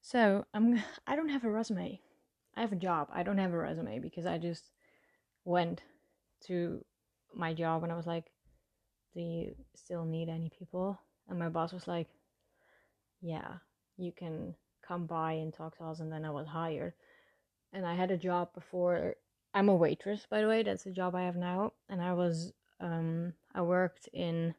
So 0.00 0.46
I'm 0.54 0.82
I 1.06 1.14
don't 1.14 1.28
have 1.28 1.44
a 1.44 1.50
resume. 1.50 2.00
I 2.56 2.62
have 2.62 2.72
a 2.72 2.76
job. 2.76 3.08
I 3.12 3.24
don't 3.24 3.36
have 3.36 3.52
a 3.52 3.58
resume 3.58 3.98
because 3.98 4.24
I 4.24 4.38
just 4.38 4.70
went 5.44 5.82
to 6.46 6.82
my 7.34 7.52
job 7.52 7.82
and 7.82 7.92
I 7.92 7.96
was 7.96 8.06
like, 8.06 8.32
Do 9.14 9.20
you 9.20 9.54
still 9.74 10.06
need 10.06 10.30
any 10.30 10.50
people? 10.58 10.98
And 11.28 11.38
my 11.38 11.50
boss 11.50 11.74
was 11.74 11.86
like, 11.86 12.08
Yeah, 13.20 13.56
you 13.98 14.12
can 14.12 14.54
come 14.80 15.04
by 15.04 15.32
and 15.32 15.52
talk 15.52 15.76
to 15.76 15.84
us 15.84 16.00
and 16.00 16.10
then 16.10 16.24
I 16.24 16.30
was 16.30 16.46
hired. 16.46 16.94
And 17.70 17.84
I 17.84 17.94
had 17.94 18.10
a 18.10 18.16
job 18.16 18.54
before 18.54 19.16
I'm 19.54 19.68
a 19.68 19.76
waitress, 19.76 20.26
by 20.28 20.40
the 20.40 20.48
way. 20.48 20.62
That's 20.62 20.84
the 20.84 20.90
job 20.90 21.14
I 21.14 21.22
have 21.22 21.36
now, 21.36 21.72
and 21.88 22.00
I 22.00 22.14
was 22.14 22.52
um 22.80 23.34
I 23.54 23.62
worked 23.62 24.08
in 24.12 24.54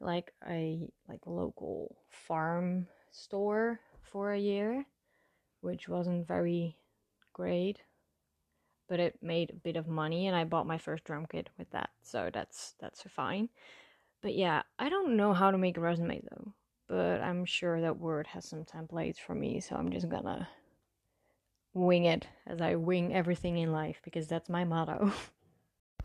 like 0.00 0.32
a 0.48 0.88
like 1.08 1.26
local 1.26 1.96
farm 2.10 2.86
store 3.10 3.80
for 4.02 4.32
a 4.32 4.38
year, 4.38 4.84
which 5.60 5.88
wasn't 5.88 6.26
very 6.26 6.76
great, 7.32 7.82
but 8.88 9.00
it 9.00 9.22
made 9.22 9.50
a 9.50 9.54
bit 9.54 9.76
of 9.76 9.86
money, 9.88 10.26
and 10.26 10.36
I 10.36 10.44
bought 10.44 10.66
my 10.66 10.78
first 10.78 11.04
drum 11.04 11.26
kit 11.30 11.50
with 11.58 11.70
that, 11.70 11.90
so 12.02 12.30
that's 12.32 12.74
that's 12.80 13.02
fine. 13.02 13.48
But 14.22 14.34
yeah, 14.34 14.62
I 14.78 14.88
don't 14.88 15.16
know 15.16 15.32
how 15.32 15.50
to 15.50 15.58
make 15.58 15.76
a 15.76 15.80
resume 15.80 16.22
though, 16.30 16.52
but 16.88 17.20
I'm 17.20 17.44
sure 17.44 17.80
that 17.80 17.98
Word 17.98 18.26
has 18.28 18.44
some 18.48 18.64
templates 18.64 19.18
for 19.18 19.34
me, 19.34 19.60
so 19.60 19.76
I'm 19.76 19.90
just 19.90 20.08
gonna 20.08 20.48
wing 21.74 22.04
it 22.04 22.26
as 22.46 22.60
I 22.60 22.74
wing 22.76 23.14
everything 23.14 23.56
in 23.56 23.72
life 23.72 24.00
because 24.04 24.26
that's 24.26 24.48
my 24.48 24.64
motto. 24.64 25.12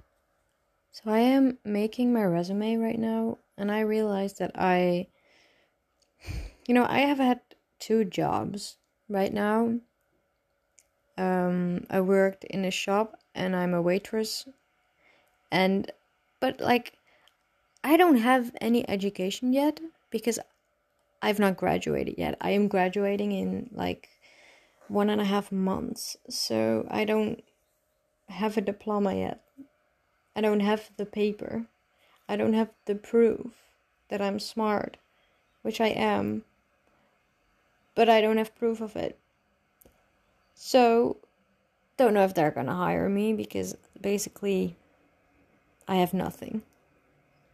so 0.92 1.04
I 1.12 1.20
am 1.20 1.58
making 1.66 2.14
my 2.14 2.24
resume 2.24 2.78
right 2.78 3.00
now 3.00 3.40
and 3.58 3.72
I 3.72 3.82
realized 3.82 4.40
that 4.40 4.52
I 4.56 5.08
you 6.68 6.74
know, 6.74 6.86
I 6.88 7.00
have 7.00 7.18
had 7.18 7.40
two 7.80 8.04
jobs 8.04 8.78
right 9.08 9.34
now. 9.34 9.80
Um 11.18 11.86
I 11.90 12.02
worked 12.02 12.44
in 12.46 12.66
a 12.66 12.72
shop 12.72 13.20
and 13.36 13.56
I'm 13.56 13.74
a 13.74 13.82
waitress 13.82 14.48
and 15.52 15.92
but 16.40 16.60
like 16.62 16.94
I 17.84 17.98
don't 17.98 18.18
have 18.18 18.52
any 18.60 18.88
education 18.90 19.54
yet 19.54 19.80
because 20.10 20.40
I've 21.22 21.40
not 21.40 21.58
graduated 21.58 22.16
yet. 22.18 22.38
I 22.42 22.52
am 22.52 22.68
graduating 22.68 23.32
in 23.32 23.70
like 23.72 24.10
one 24.90 25.10
and 25.10 25.22
a 25.22 25.26
half 25.26 25.52
months, 25.52 26.18
so 26.30 26.88
I 26.90 27.06
don't 27.06 27.44
have 28.30 28.58
a 28.58 28.62
diploma 28.62 29.16
yet. 29.16 29.42
I 30.36 30.42
don't 30.42 30.60
have 30.60 30.92
the 30.98 31.06
paper. 31.06 31.66
I 32.30 32.36
don't 32.36 32.54
have 32.54 32.70
the 32.86 32.96
proof 32.96 33.54
that 34.10 34.22
I'm 34.22 34.40
smart, 34.40 34.98
which 35.62 35.82
I 35.82 35.88
am, 35.88 36.44
but 37.96 38.10
I 38.10 38.22
don't 38.22 38.38
have 38.38 38.56
proof 38.56 38.82
of 38.82 38.96
it. 38.96 39.18
So, 40.54 41.18
don't 41.98 42.14
know 42.14 42.24
if 42.24 42.34
they're 42.34 42.52
gonna 42.52 42.76
hire 42.76 43.10
me 43.10 43.34
because 43.34 43.76
basically 44.00 44.76
I 45.88 45.96
have 45.96 46.14
nothing. 46.14 46.64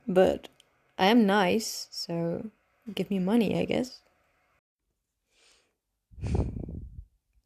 But 0.08 0.50
I 0.98 1.08
am 1.08 1.26
nice, 1.26 1.88
so 1.92 2.50
give 2.94 3.10
me 3.10 3.20
money, 3.20 3.58
I 3.58 3.66
guess. 3.66 4.02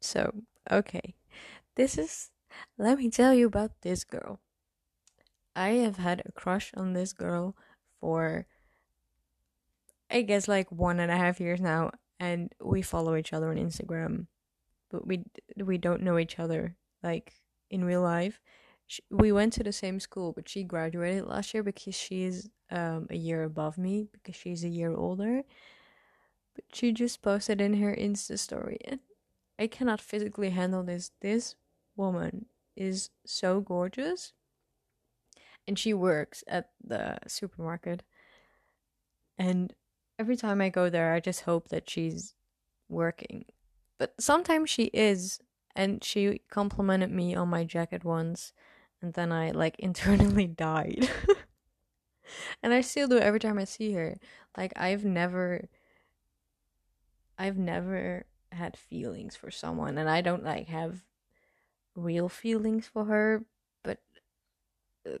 So, 0.08 0.32
okay. 0.70 1.14
This 1.76 1.98
is. 1.98 2.30
Let 2.78 2.98
me 2.98 3.10
tell 3.10 3.34
you 3.34 3.46
about 3.46 3.72
this 3.82 4.04
girl. 4.04 4.40
I 5.54 5.70
have 5.84 5.98
had 5.98 6.22
a 6.24 6.32
crush 6.32 6.72
on 6.74 6.94
this 6.94 7.12
girl 7.12 7.54
for. 8.00 8.46
I 10.10 10.22
guess 10.22 10.48
like 10.48 10.72
one 10.72 10.98
and 11.00 11.12
a 11.12 11.16
half 11.16 11.38
years 11.38 11.60
now, 11.60 11.90
and 12.18 12.50
we 12.64 12.80
follow 12.80 13.14
each 13.16 13.34
other 13.34 13.50
on 13.50 13.56
Instagram, 13.56 14.26
but 14.90 15.06
we 15.06 15.24
we 15.62 15.76
don't 15.76 16.02
know 16.02 16.18
each 16.18 16.38
other 16.38 16.76
like 17.02 17.34
in 17.70 17.84
real 17.84 18.00
life. 18.00 18.40
She, 18.86 19.02
we 19.10 19.30
went 19.30 19.52
to 19.54 19.62
the 19.62 19.72
same 19.72 20.00
school, 20.00 20.32
but 20.32 20.48
she 20.48 20.62
graduated 20.62 21.26
last 21.26 21.52
year 21.52 21.62
because 21.62 21.94
she's 21.94 22.48
um, 22.70 23.06
a 23.10 23.16
year 23.16 23.42
above 23.42 23.76
me 23.76 24.08
because 24.10 24.36
she's 24.36 24.64
a 24.64 24.68
year 24.70 24.94
older. 24.94 25.42
But 26.54 26.64
she 26.72 26.92
just 26.92 27.20
posted 27.20 27.60
in 27.60 27.74
her 27.74 27.94
Insta 27.94 28.38
story, 28.38 28.78
and 28.86 29.00
I 29.58 29.66
cannot 29.66 30.00
physically 30.00 30.50
handle 30.50 30.82
this. 30.82 31.10
This 31.20 31.56
woman 31.96 32.46
is 32.76 33.10
so 33.26 33.60
gorgeous. 33.60 34.32
And 35.66 35.78
she 35.78 35.92
works 35.92 36.44
at 36.46 36.70
the 36.82 37.18
supermarket. 37.26 38.02
And 39.36 39.74
every 40.18 40.36
time 40.36 40.60
I 40.60 40.68
go 40.68 40.88
there, 40.88 41.12
I 41.12 41.20
just 41.20 41.42
hope 41.42 41.68
that 41.68 41.90
she's 41.90 42.34
working. 42.88 43.44
But 43.98 44.14
sometimes 44.20 44.70
she 44.70 44.84
is. 44.94 45.40
And 45.74 46.02
she 46.02 46.40
complimented 46.50 47.10
me 47.10 47.34
on 47.34 47.48
my 47.48 47.64
jacket 47.64 48.04
once. 48.04 48.52
And 49.02 49.14
then 49.14 49.32
I 49.32 49.50
like 49.50 49.76
internally 49.78 50.46
died. 50.46 51.10
and 52.62 52.72
I 52.72 52.80
still 52.80 53.08
do 53.08 53.18
every 53.18 53.40
time 53.40 53.58
I 53.58 53.64
see 53.64 53.92
her. 53.92 54.18
Like 54.56 54.72
I've 54.76 55.04
never 55.04 55.68
I've 57.38 57.56
never 57.56 58.26
had 58.52 58.76
feelings 58.76 59.36
for 59.36 59.50
someone 59.50 59.98
and 59.98 60.08
I 60.08 60.20
don't 60.20 60.44
like 60.44 60.68
have 60.68 61.02
real 61.94 62.28
feelings 62.28 62.86
for 62.86 63.04
her 63.04 63.44
but 63.82 63.98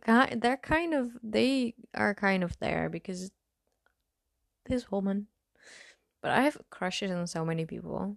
uh, 0.06 0.26
they're 0.36 0.56
kind 0.56 0.94
of 0.94 1.12
they 1.22 1.74
are 1.94 2.14
kind 2.14 2.44
of 2.44 2.58
there 2.58 2.88
because 2.88 3.30
this 4.66 4.90
woman 4.90 5.26
but 6.22 6.30
I 6.30 6.42
have 6.42 6.58
crushes 6.70 7.10
on 7.10 7.26
so 7.26 7.44
many 7.44 7.64
people 7.64 8.16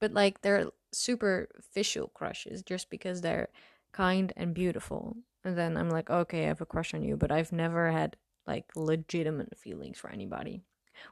but 0.00 0.12
like 0.12 0.42
they're 0.42 0.66
superficial 0.92 2.08
crushes 2.08 2.62
just 2.62 2.90
because 2.90 3.20
they're 3.20 3.48
kind 3.92 4.32
and 4.36 4.54
beautiful 4.54 5.16
and 5.44 5.56
then 5.56 5.76
I'm 5.76 5.90
like 5.90 6.10
okay 6.10 6.44
I 6.44 6.48
have 6.48 6.60
a 6.60 6.66
crush 6.66 6.94
on 6.94 7.02
you 7.02 7.16
but 7.16 7.32
I've 7.32 7.52
never 7.52 7.90
had 7.90 8.16
like 8.46 8.66
legitimate 8.76 9.56
feelings 9.58 9.98
for 9.98 10.10
anybody 10.10 10.62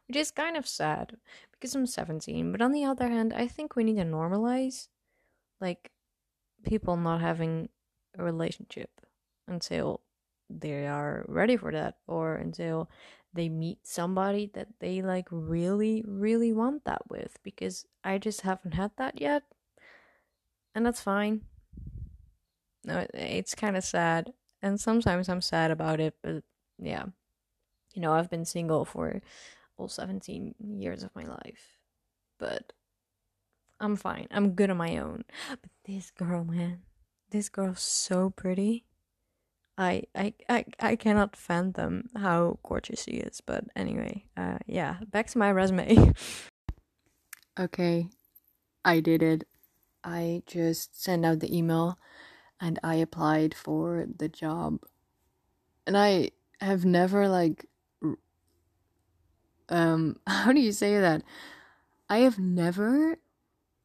which 0.07 0.17
is 0.17 0.31
kind 0.31 0.57
of 0.57 0.67
sad 0.67 1.17
because 1.53 1.75
I'm 1.75 1.87
17. 1.87 2.53
But 2.53 2.63
on 2.63 2.73
the 2.73 2.85
other 2.85 3.09
hand, 3.09 3.33
I 3.33 3.47
think 3.47 3.77
we 3.77 3.85
need 3.85 3.97
to 3.97 4.05
normalize 4.05 4.89
like 5.61 5.91
people 6.65 6.97
not 6.97 7.21
having 7.21 7.69
a 8.19 8.25
relationship 8.25 8.91
until 9.47 10.01
they 10.49 10.87
are 10.87 11.25
ready 11.29 11.57
for 11.57 11.71
that 11.73 11.97
or 12.07 12.35
until 12.35 12.91
they 13.33 13.49
meet 13.49 13.79
somebody 13.87 14.51
that 14.55 14.67
they 14.81 15.01
like 15.01 15.29
really 15.31 16.03
really 16.07 16.53
want 16.53 16.85
that 16.85 17.03
with 17.09 17.39
because 17.45 17.87
I 18.03 18.19
just 18.19 18.41
haven't 18.41 18.75
had 18.75 18.91
that 18.97 19.21
yet. 19.21 19.45
And 20.75 20.85
that's 20.85 21.01
fine. 21.01 21.43
No, 22.85 23.07
it's 23.15 23.55
kind 23.55 23.77
of 23.77 23.85
sad. 23.85 24.33
And 24.63 24.81
sometimes 24.81 25.29
I'm 25.29 25.41
sad 25.41 25.71
about 25.71 26.01
it, 26.01 26.15
but 26.23 26.43
yeah. 26.79 27.07
You 27.95 28.03
know, 28.03 28.13
I've 28.13 28.31
been 28.31 28.45
single 28.45 28.85
for 28.85 29.21
all 29.81 29.89
17 29.89 30.55
years 30.61 31.03
of 31.03 31.15
my 31.15 31.25
life. 31.25 31.79
But 32.39 32.73
I'm 33.81 33.97
fine. 33.97 34.29
I'm 34.31 34.53
good 34.53 34.71
on 34.71 34.77
my 34.77 34.99
own. 34.99 35.25
But 35.49 35.71
this 35.87 36.11
girl, 36.11 36.45
man, 36.45 36.83
this 37.31 37.49
girl's 37.49 37.81
so 37.81 38.31
pretty. 38.31 38.85
I 39.79 40.03
I 40.15 40.35
I, 40.49 40.65
I 40.79 40.97
cannot 40.97 41.37
fathom 41.37 42.11
how 42.15 42.59
gorgeous 42.63 43.05
she 43.05 43.13
is. 43.13 43.41
But 43.41 43.65
anyway, 43.75 44.27
uh, 44.37 44.59
yeah. 44.67 44.97
Back 45.09 45.29
to 45.29 45.39
my 45.39 45.51
resume. 45.51 46.13
okay, 47.59 48.09
I 48.85 49.01
did 49.01 49.23
it. 49.23 49.45
I 50.05 50.43
just 50.47 51.03
sent 51.03 51.25
out 51.25 51.41
the 51.41 51.57
email, 51.57 51.99
and 52.61 52.79
I 52.85 52.97
applied 52.97 53.55
for 53.55 54.07
the 54.19 54.29
job. 54.29 54.81
And 55.87 55.97
I 55.97 56.33
have 56.61 56.85
never 56.85 57.27
like 57.27 57.70
um 59.71 60.17
how 60.27 60.53
do 60.53 60.61
you 60.61 60.73
say 60.73 60.99
that? 60.99 61.23
I 62.09 62.19
have 62.19 62.39
never 62.39 63.19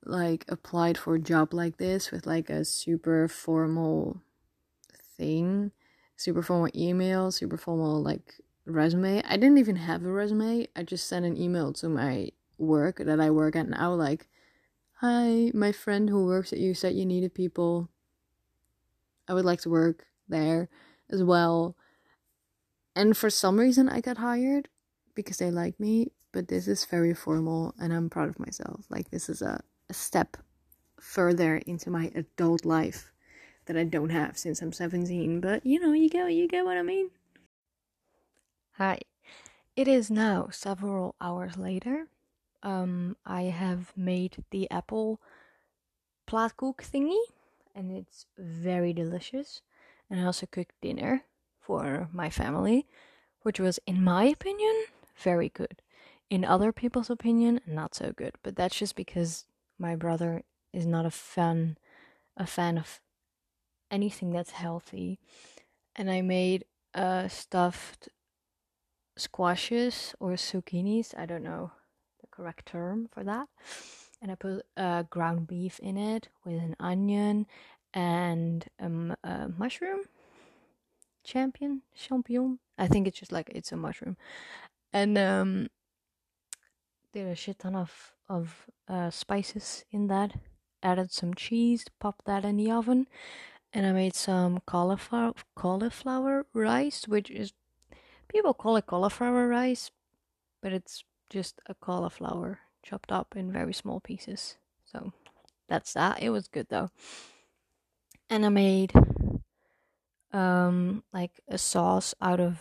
like 0.04 0.46
applied 0.48 0.98
for 0.98 1.16
a 1.16 1.20
job 1.20 1.54
like 1.54 1.78
this 1.78 2.12
with 2.12 2.26
like 2.26 2.50
a 2.50 2.66
super 2.66 3.28
formal 3.28 4.22
thing, 5.18 5.72
super 6.16 6.42
formal 6.42 6.70
email, 6.76 7.32
super 7.32 7.58
formal 7.58 8.02
like 8.02 8.36
resume. 8.66 9.24
I 9.24 9.38
didn't 9.38 9.58
even 9.58 9.78
have 9.78 10.04
a 10.04 10.12
resume. 10.12 10.68
I 10.76 10.84
just 10.84 11.08
sent 11.08 11.26
an 11.26 11.38
email 11.38 11.74
to 11.74 11.90
my 11.90 12.30
work 12.58 12.98
that 12.98 13.20
I 13.20 13.30
work 13.30 13.56
at 13.56 13.70
now 13.70 13.94
like 13.94 14.28
Hi, 15.00 15.52
my 15.54 15.74
friend 15.74 16.10
who 16.10 16.26
works 16.26 16.54
at 16.54 16.60
you 16.60 16.74
said 16.74 16.96
you 16.96 17.06
needed 17.06 17.34
people. 17.34 17.90
I 19.28 19.34
would 19.34 19.44
like 19.44 19.60
to 19.62 19.70
work 19.70 20.08
there 20.30 20.70
as 21.10 21.22
well. 21.22 21.76
And 22.96 23.18
for 23.18 23.30
some 23.30 23.60
reason 23.60 23.90
I 23.90 24.00
got 24.00 24.18
hired 24.18 24.70
because 25.16 25.38
they 25.38 25.50
like 25.52 25.80
me, 25.80 26.12
but 26.32 26.48
this 26.48 26.68
is 26.68 26.86
very 26.86 27.14
formal 27.14 27.74
and 27.80 27.94
I'm 27.94 28.10
proud 28.10 28.30
of 28.30 28.40
myself. 28.40 28.86
Like 28.90 29.10
this 29.10 29.30
is 29.30 29.42
a, 29.42 29.62
a 29.90 29.94
step 29.94 30.38
further 31.00 31.58
into 31.58 31.90
my 31.90 32.12
adult 32.16 32.66
life 32.66 33.12
that 33.66 33.78
I 33.78 33.84
don't 33.84 34.10
have 34.10 34.38
since 34.38 34.62
I'm 34.62 34.72
17, 34.72 35.40
but 35.40 35.66
you 35.66 35.80
know, 35.80 35.94
you 35.94 36.10
get 36.10 36.32
you 36.32 36.48
get 36.48 36.66
what 36.66 36.78
I 36.78 36.82
mean. 36.82 37.10
Hi. 38.74 39.00
It 39.76 39.88
is 39.88 40.12
now 40.12 40.50
several 40.52 41.16
hours 41.20 41.58
later. 41.58 42.08
Um 42.62 43.18
I 43.26 43.44
have 43.44 43.94
made 43.96 44.44
the 44.52 44.70
apple 44.70 45.20
plaatkoek 46.28 46.78
thingy 46.78 47.24
and 47.74 47.92
it's 47.92 48.26
very 48.38 48.94
delicious. 48.94 49.62
And 50.10 50.20
I 50.20 50.26
also 50.26 50.46
cooked 50.46 50.76
dinner 50.82 51.24
for 51.60 52.10
my 52.14 52.30
family, 52.30 52.88
which 53.42 53.60
was 53.60 53.80
in 53.88 54.04
my 54.04 54.26
opinion 54.26 54.86
very 55.18 55.50
good. 55.50 55.82
In 56.30 56.44
other 56.44 56.72
people's 56.72 57.10
opinion, 57.10 57.62
not 57.68 57.96
so 57.96 58.12
good. 58.16 58.34
But 58.44 58.56
that's 58.56 58.76
just 58.76 58.96
because 58.96 59.46
my 59.78 59.96
brother 59.96 60.44
is 60.74 60.86
not 60.86 61.06
a 61.06 61.12
fan 61.12 61.78
a 62.38 62.46
fan 62.46 62.78
of 62.78 63.00
anything 63.90 64.32
that's 64.32 64.52
healthy. 64.52 65.20
And 65.96 66.10
I 66.10 66.22
made 66.22 66.66
uh 66.94 67.28
stuffed 67.28 68.10
squashes 69.18 70.14
or 70.20 70.32
zucchinis, 70.34 71.18
I 71.18 71.26
don't 71.26 71.44
know 71.44 71.72
the 72.22 72.28
correct 72.28 72.66
term 72.66 73.08
for 73.12 73.24
that. 73.24 73.48
And 74.22 74.32
I 74.32 74.36
put 74.36 74.66
uh, 74.76 75.04
ground 75.04 75.48
beef 75.48 75.80
in 75.80 75.98
it 75.98 76.30
with 76.44 76.56
an 76.62 76.76
onion 76.80 77.46
and 77.94 78.66
um, 78.80 79.16
a 79.24 79.50
mushroom 79.58 80.02
champion 81.24 81.82
champignon 81.98 82.60
i 82.78 82.88
think 82.88 83.08
it's 83.08 83.18
just 83.18 83.32
like 83.32 83.50
it's 83.56 83.72
a 83.72 83.76
mushroom 83.76 84.16
and 84.96 85.18
um, 85.18 85.68
did 87.12 87.28
a 87.28 87.36
shit 87.36 87.60
ton 87.60 87.76
of 87.76 88.14
of 88.30 88.66
uh, 88.88 89.12
spices 89.12 89.84
in 89.92 90.08
that. 90.08 90.32
Added 90.82 91.12
some 91.12 91.34
cheese, 91.34 91.86
popped 92.00 92.26
that 92.26 92.46
in 92.46 92.58
the 92.58 92.72
oven, 92.72 93.08
and 93.74 93.86
I 93.86 93.92
made 93.92 94.16
some 94.16 94.62
cauliflower 94.66 95.34
cauliflower 95.56 96.46
rice, 96.54 97.08
which 97.08 97.30
is 97.30 97.54
people 98.30 98.54
call 98.54 98.78
it 98.78 98.86
cauliflower 98.86 99.48
rice, 99.48 99.92
but 100.62 100.72
it's 100.72 101.04
just 101.30 101.60
a 101.68 101.74
cauliflower 101.74 102.60
chopped 102.84 103.12
up 103.12 103.36
in 103.36 103.52
very 103.52 103.74
small 103.74 104.00
pieces. 104.00 104.58
So 104.86 105.12
that's 105.68 105.94
that. 105.94 106.22
It 106.22 106.30
was 106.30 106.48
good 106.48 106.68
though. 106.70 106.92
And 108.30 108.46
I 108.46 108.50
made 108.50 108.94
um 110.32 111.04
like 111.12 111.42
a 111.50 111.58
sauce 111.58 112.14
out 112.22 112.40
of 112.40 112.60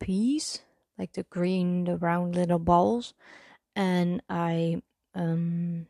peas 0.00 0.62
like 0.98 1.12
the 1.12 1.24
green, 1.24 1.84
the 1.84 1.96
round 1.98 2.34
little 2.34 2.58
balls, 2.58 3.14
and 3.76 4.22
I 4.28 4.82
um 5.14 5.88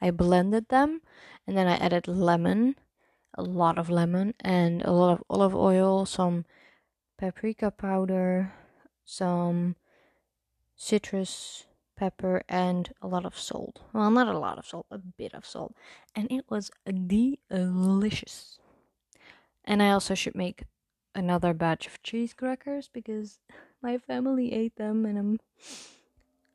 I 0.00 0.10
blended 0.12 0.68
them, 0.68 1.02
and 1.46 1.56
then 1.56 1.66
I 1.68 1.76
added 1.76 2.08
lemon, 2.08 2.76
a 3.34 3.42
lot 3.42 3.78
of 3.78 3.90
lemon, 3.90 4.34
and 4.40 4.82
a 4.82 4.92
lot 4.92 5.12
of 5.12 5.24
olive 5.30 5.54
oil, 5.54 6.06
some 6.06 6.46
paprika 7.18 7.70
powder, 7.70 8.54
some 9.04 9.76
citrus 10.76 11.66
pepper, 11.96 12.42
and 12.48 12.92
a 13.02 13.06
lot 13.08 13.26
of 13.26 13.36
salt. 13.38 13.82
Well, 13.92 14.10
not 14.10 14.28
a 14.28 14.38
lot 14.38 14.58
of 14.58 14.66
salt, 14.66 14.86
a 14.90 14.98
bit 14.98 15.34
of 15.34 15.44
salt, 15.44 15.74
and 16.14 16.30
it 16.30 16.44
was 16.50 16.70
delicious. 16.86 18.58
And 19.64 19.82
I 19.82 19.90
also 19.90 20.14
should 20.14 20.34
make 20.34 20.64
another 21.14 21.52
batch 21.54 21.86
of 21.86 22.02
cheese 22.02 22.34
crackers 22.34 22.88
because 22.88 23.40
my 23.82 23.98
family 23.98 24.52
ate 24.52 24.76
them 24.76 25.06
and 25.06 25.18
I'm 25.18 25.40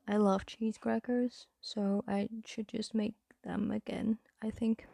I 0.08 0.18
love 0.18 0.46
cheese 0.46 0.78
crackers, 0.78 1.48
so 1.62 2.04
I 2.08 2.28
should 2.46 2.68
just 2.68 2.94
make 2.94 3.14
them 3.44 3.72
again, 3.72 4.18
I 4.42 4.50
think. 4.50 4.86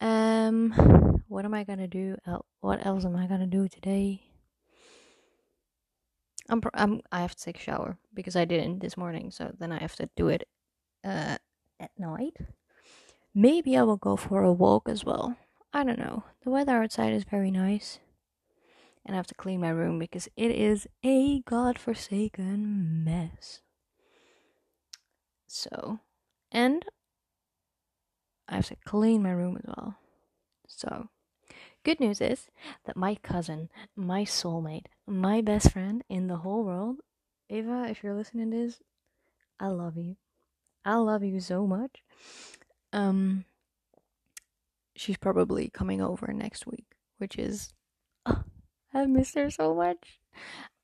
Um 0.00 1.22
what 1.28 1.44
am 1.44 1.54
I 1.54 1.64
to 1.64 1.86
do? 1.86 2.16
What 2.60 2.84
else 2.84 3.04
am 3.04 3.16
I 3.16 3.26
to 3.26 3.46
do 3.46 3.68
today? 3.68 4.22
I'm, 6.48 6.60
I'm 6.74 7.00
I 7.12 7.20
have 7.20 7.36
to 7.36 7.42
take 7.42 7.58
a 7.58 7.62
shower 7.62 7.96
because 8.12 8.36
I 8.36 8.44
didn't 8.44 8.80
this 8.80 8.96
morning, 8.96 9.30
so 9.30 9.54
then 9.58 9.72
I 9.72 9.78
have 9.78 9.96
to 9.96 10.08
do 10.16 10.28
it 10.28 10.48
uh 11.04 11.38
at 11.78 11.90
night. 11.98 12.36
Maybe 13.34 13.76
I 13.76 13.82
will 13.82 13.96
go 13.96 14.16
for 14.16 14.42
a 14.42 14.52
walk 14.52 14.88
as 14.88 15.04
well. 15.04 15.36
I 15.72 15.84
don't 15.84 15.98
know. 16.00 16.24
The 16.42 16.50
weather 16.50 16.82
outside 16.82 17.12
is 17.12 17.24
very 17.24 17.50
nice 17.50 18.00
and 19.04 19.14
I 19.14 19.18
have 19.18 19.26
to 19.28 19.34
clean 19.34 19.60
my 19.60 19.70
room 19.70 19.98
because 19.98 20.28
it 20.36 20.50
is 20.50 20.86
a 21.04 21.40
godforsaken 21.40 23.04
mess. 23.04 23.60
So, 25.46 26.00
and 26.52 26.84
I 28.48 28.56
have 28.56 28.68
to 28.68 28.76
clean 28.84 29.22
my 29.22 29.30
room 29.30 29.56
as 29.56 29.64
well. 29.66 29.96
So, 30.66 31.08
good 31.82 31.98
news 31.98 32.20
is 32.20 32.48
that 32.84 32.96
my 32.96 33.16
cousin, 33.16 33.68
my 33.96 34.24
soulmate, 34.24 34.86
my 35.06 35.40
best 35.40 35.72
friend 35.72 36.04
in 36.08 36.28
the 36.28 36.36
whole 36.36 36.64
world, 36.64 36.98
Ava, 37.48 37.86
if 37.88 38.02
you're 38.02 38.14
listening 38.14 38.50
to 38.52 38.56
this, 38.56 38.82
I 39.58 39.68
love 39.68 39.96
you. 39.96 40.16
I 40.84 40.94
love 40.96 41.24
you 41.24 41.40
so 41.40 41.66
much. 41.66 42.02
Um, 42.92 43.44
she's 44.94 45.16
probably 45.16 45.68
coming 45.68 46.00
over 46.00 46.32
next 46.32 46.66
week, 46.66 46.86
which 47.18 47.36
is 47.36 47.72
I 48.92 49.06
miss 49.06 49.34
her 49.34 49.50
so 49.50 49.74
much. 49.74 50.20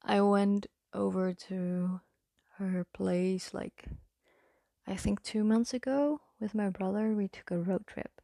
I 0.02 0.20
went 0.20 0.66
over 0.92 1.32
to 1.34 2.00
her 2.58 2.86
place 2.94 3.52
like 3.52 3.86
I 4.86 4.96
think 4.96 5.22
two 5.22 5.44
months 5.44 5.74
ago 5.74 6.20
with 6.40 6.54
my 6.54 6.70
brother. 6.70 7.12
We 7.12 7.28
took 7.28 7.50
a 7.50 7.58
road 7.58 7.86
trip, 7.86 8.20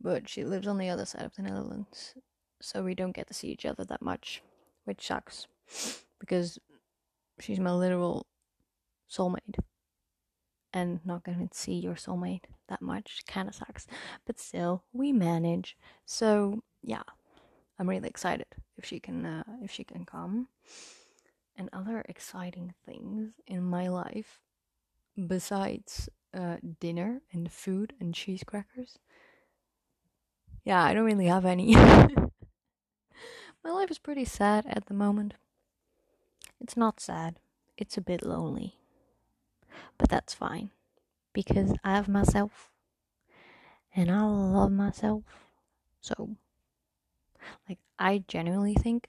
but 0.00 0.28
she 0.28 0.44
lives 0.44 0.66
on 0.66 0.78
the 0.78 0.88
other 0.88 1.04
side 1.04 1.24
of 1.24 1.34
the 1.36 1.42
Netherlands, 1.42 2.14
so 2.60 2.82
we 2.82 2.94
don't 2.94 3.12
get 3.12 3.26
to 3.28 3.34
see 3.34 3.48
each 3.48 3.66
other 3.66 3.84
that 3.84 4.02
much, 4.02 4.42
which 4.84 5.06
sucks 5.06 5.46
because 6.18 6.58
she's 7.38 7.60
my 7.60 7.72
literal 7.72 8.26
soulmate. 9.10 9.58
And 10.72 11.00
not 11.04 11.24
gonna 11.24 11.48
see 11.52 11.74
your 11.74 11.96
soulmate 11.96 12.44
that 12.68 12.80
much 12.80 13.24
kind 13.26 13.48
of 13.48 13.54
sucks, 13.54 13.86
but 14.24 14.38
still, 14.38 14.84
we 14.92 15.12
manage. 15.12 15.76
So, 16.06 16.62
yeah, 16.80 17.02
I'm 17.80 17.88
really 17.88 18.08
excited 18.08 18.46
if 18.76 18.84
she 18.84 19.00
can 19.00 19.24
uh, 19.24 19.42
if 19.64 19.70
she 19.70 19.84
can 19.84 20.04
come. 20.04 20.48
And 21.56 21.70
other 21.72 22.04
exciting 22.08 22.74
things 22.86 23.32
in 23.46 23.62
my 23.62 23.88
life 23.88 24.40
besides 25.26 26.10
uh, 26.34 26.56
dinner 26.78 27.22
and 27.32 27.50
food 27.50 27.94
and 27.98 28.14
cheese 28.14 28.44
crackers. 28.44 28.98
Yeah, 30.64 30.82
I 30.82 30.94
don't 30.94 31.04
really 31.04 31.26
have 31.26 31.44
any. 31.46 31.74
My 31.74 33.70
life 33.70 33.90
is 33.90 33.98
pretty 33.98 34.24
sad 34.24 34.64
at 34.66 34.86
the 34.86 34.94
moment. 34.94 35.34
It's 36.60 36.76
not 36.76 37.00
sad, 37.00 37.36
it's 37.76 37.98
a 37.98 38.02
bit 38.02 38.24
lonely. 38.24 38.76
But 39.98 40.08
that's 40.08 40.32
fine 40.34 40.70
because 41.32 41.74
I 41.84 41.94
have 41.96 42.08
myself 42.08 42.70
and 43.94 44.10
I 44.10 44.22
love 44.22 44.72
myself. 44.72 45.24
So, 46.00 46.36
like, 47.68 47.78
I 47.98 48.24
genuinely 48.28 48.74
think 48.74 49.08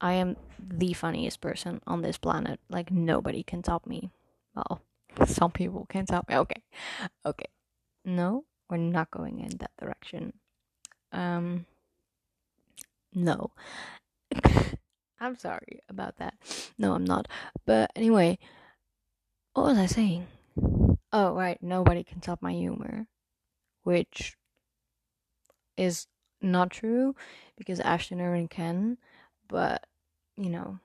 I 0.00 0.14
am 0.14 0.36
the 0.58 0.92
funniest 0.92 1.40
person 1.40 1.80
on 1.86 2.02
this 2.02 2.18
planet. 2.18 2.60
Like, 2.68 2.90
nobody 2.90 3.42
can 3.42 3.62
top 3.62 3.86
me. 3.86 4.10
Well, 4.54 4.80
some 5.26 5.50
people 5.50 5.86
can 5.88 6.06
top 6.06 6.28
me. 6.28 6.36
Okay. 6.36 6.62
Okay. 7.26 7.46
No, 8.04 8.44
we're 8.70 8.76
not 8.76 9.10
going 9.10 9.40
in 9.40 9.58
that 9.58 9.72
direction. 9.80 10.32
Um, 11.12 11.66
no. 13.14 13.50
I'm 15.20 15.36
sorry 15.36 15.80
about 15.88 16.18
that. 16.18 16.34
No, 16.78 16.92
I'm 16.92 17.04
not. 17.04 17.26
But 17.66 17.90
anyway, 17.96 18.38
what 19.54 19.66
was 19.66 19.78
I 19.78 19.86
saying? 19.86 20.28
Oh, 21.12 21.32
right. 21.34 21.60
Nobody 21.60 22.04
can 22.04 22.20
top 22.20 22.40
my 22.40 22.52
humor. 22.52 23.06
Which 23.82 24.36
is 25.76 26.06
not 26.40 26.70
true 26.70 27.14
because 27.56 27.80
Ashton 27.80 28.20
Irwin 28.20 28.48
can. 28.48 28.98
But, 29.48 29.86
you 30.36 30.50
know, 30.50 30.78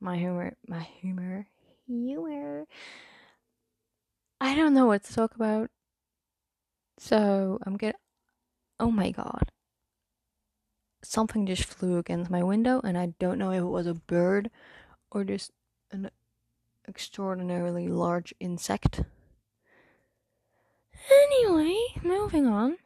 my 0.00 0.16
humor, 0.16 0.54
my 0.66 0.80
humor, 0.80 1.46
humor. 1.86 2.66
I 4.40 4.54
don't 4.54 4.74
know 4.74 4.86
what 4.86 5.04
to 5.04 5.14
talk 5.14 5.34
about. 5.34 5.70
So 6.98 7.58
I'm 7.64 7.76
gonna. 7.76 7.94
Oh 8.80 8.90
my 8.90 9.10
god. 9.10 9.52
Something 11.02 11.46
just 11.46 11.64
flew 11.64 11.98
against 11.98 12.30
my 12.30 12.42
window, 12.42 12.80
and 12.82 12.98
I 12.98 13.14
don't 13.18 13.38
know 13.38 13.52
if 13.52 13.60
it 13.60 13.66
was 13.66 13.86
a 13.86 13.94
bird 13.94 14.50
or 15.10 15.24
just 15.24 15.52
an 15.92 16.10
extraordinarily 16.88 17.88
large 17.88 18.34
insect. 18.40 19.02
Anyway, 21.10 21.78
moving 22.02 22.46
on. 22.46 22.76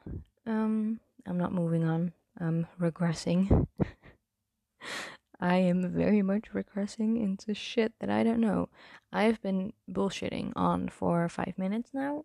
Um, 0.47 1.01
I'm 1.27 1.39
not 1.39 1.53
moving 1.53 1.85
on. 1.85 2.13
I'm 2.41 2.67
regressing. 2.81 3.67
I 5.41 5.57
am 5.57 5.93
very 5.93 6.23
much 6.23 6.53
regressing 6.55 7.21
into 7.21 7.53
shit 7.55 7.93
that 8.01 8.11
I 8.11 8.23
don't 8.23 8.41
know. 8.41 8.69
I've 9.13 9.43
been 9.43 9.73
bullshitting 9.91 10.53
on 10.55 10.89
for 10.89 11.29
five 11.29 11.55
minutes 11.59 11.91
now. 11.93 12.25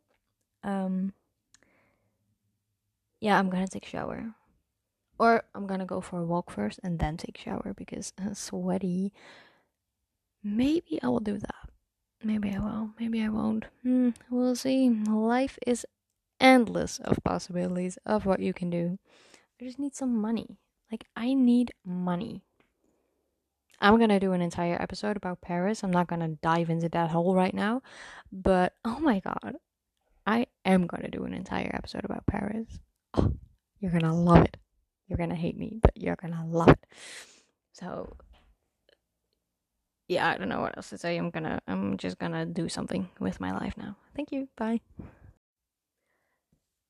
Um, 0.63 1.13
yeah, 3.19 3.39
I'm 3.39 3.49
gonna 3.49 3.67
take 3.67 3.85
a 3.85 3.89
shower. 3.89 4.35
Or 5.19 5.43
I'm 5.55 5.65
gonna 5.65 5.85
go 5.85 5.99
for 5.99 6.19
a 6.19 6.25
walk 6.25 6.51
first 6.51 6.79
and 6.83 6.99
then 6.99 7.17
take 7.17 7.39
a 7.39 7.41
shower 7.41 7.73
because 7.75 8.13
I'm 8.19 8.35
sweaty. 8.35 9.13
Maybe 10.43 10.99
I 11.01 11.07
will 11.07 11.19
do 11.19 11.39
that. 11.39 11.69
Maybe 12.23 12.55
I 12.55 12.59
will. 12.59 12.91
Maybe 12.99 13.21
I 13.23 13.29
won't. 13.29 13.65
Hmm, 13.81 14.09
we'll 14.29 14.55
see. 14.55 14.89
Life 14.89 15.57
is 15.65 15.85
endless 16.39 16.99
of 16.99 17.19
possibilities 17.23 17.97
of 18.05 18.25
what 18.25 18.39
you 18.39 18.53
can 18.53 18.69
do. 18.69 18.99
I 19.59 19.65
just 19.65 19.79
need 19.79 19.95
some 19.95 20.19
money. 20.19 20.57
Like, 20.91 21.05
I 21.15 21.33
need 21.33 21.73
money. 21.85 22.43
I'm 23.79 23.99
gonna 23.99 24.19
do 24.19 24.33
an 24.33 24.41
entire 24.41 24.81
episode 24.81 25.17
about 25.17 25.41
Paris. 25.41 25.83
I'm 25.83 25.91
not 25.91 26.07
gonna 26.07 26.29
dive 26.41 26.69
into 26.69 26.89
that 26.89 27.11
hole 27.11 27.35
right 27.35 27.53
now. 27.53 27.81
But 28.31 28.73
oh 28.83 28.99
my 28.99 29.19
god, 29.19 29.55
I 30.25 30.47
am 30.65 30.87
gonna 30.87 31.09
do 31.09 31.25
an 31.25 31.33
entire 31.33 31.71
episode 31.73 32.03
about 32.03 32.25
Paris. 32.25 32.79
Oh, 33.13 33.33
you're 33.79 33.91
gonna 33.91 34.15
love 34.15 34.43
it. 34.43 34.57
You're 35.07 35.17
gonna 35.17 35.35
hate 35.35 35.57
me, 35.57 35.79
but 35.81 35.95
you're 35.95 36.15
gonna 36.15 36.45
love 36.47 36.69
it. 36.69 36.85
So 37.73 38.17
yeah, 40.07 40.29
I 40.29 40.37
don't 40.37 40.49
know 40.49 40.61
what 40.61 40.75
else 40.77 40.89
to 40.89 40.97
say. 40.97 41.17
I'm 41.17 41.29
gonna 41.29 41.61
I'm 41.67 41.97
just 41.97 42.17
gonna 42.17 42.45
do 42.45 42.69
something 42.69 43.09
with 43.19 43.39
my 43.39 43.51
life 43.51 43.77
now. 43.77 43.95
Thank 44.15 44.31
you. 44.31 44.47
Bye. 44.57 44.81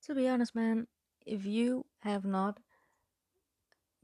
To 0.08 0.16
be 0.16 0.28
honest, 0.30 0.56
man, 0.56 0.88
if 1.26 1.46
you 1.46 1.86
have 2.00 2.24
not 2.24 2.60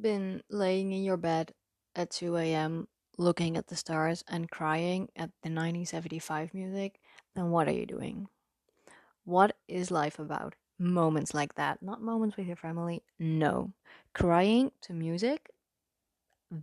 been 0.02 0.44
laying 0.50 0.92
in 0.92 1.02
your 1.02 1.16
bed 1.16 1.54
at 1.96 2.12
2 2.12 2.36
a.m. 2.36 2.90
looking 3.18 3.56
at 3.56 3.68
the 3.68 3.78
stars 3.78 4.22
and 4.28 4.52
crying 4.52 5.08
at 5.16 5.30
the 5.44 5.50
1975 5.50 6.54
music, 6.54 7.00
then 7.36 7.52
what 7.52 7.70
are 7.70 7.74
you 7.74 7.86
doing? 7.86 8.28
What 9.24 9.56
is 9.70 9.92
life 9.92 10.20
about? 10.20 10.56
Moments 10.78 11.34
like 11.34 11.56
that, 11.56 11.82
not 11.82 12.02
moments 12.02 12.36
with 12.36 12.48
your 12.48 12.58
family. 12.58 13.02
No. 13.18 13.72
Crying 14.14 14.72
to 14.82 14.92
music, 14.92 15.52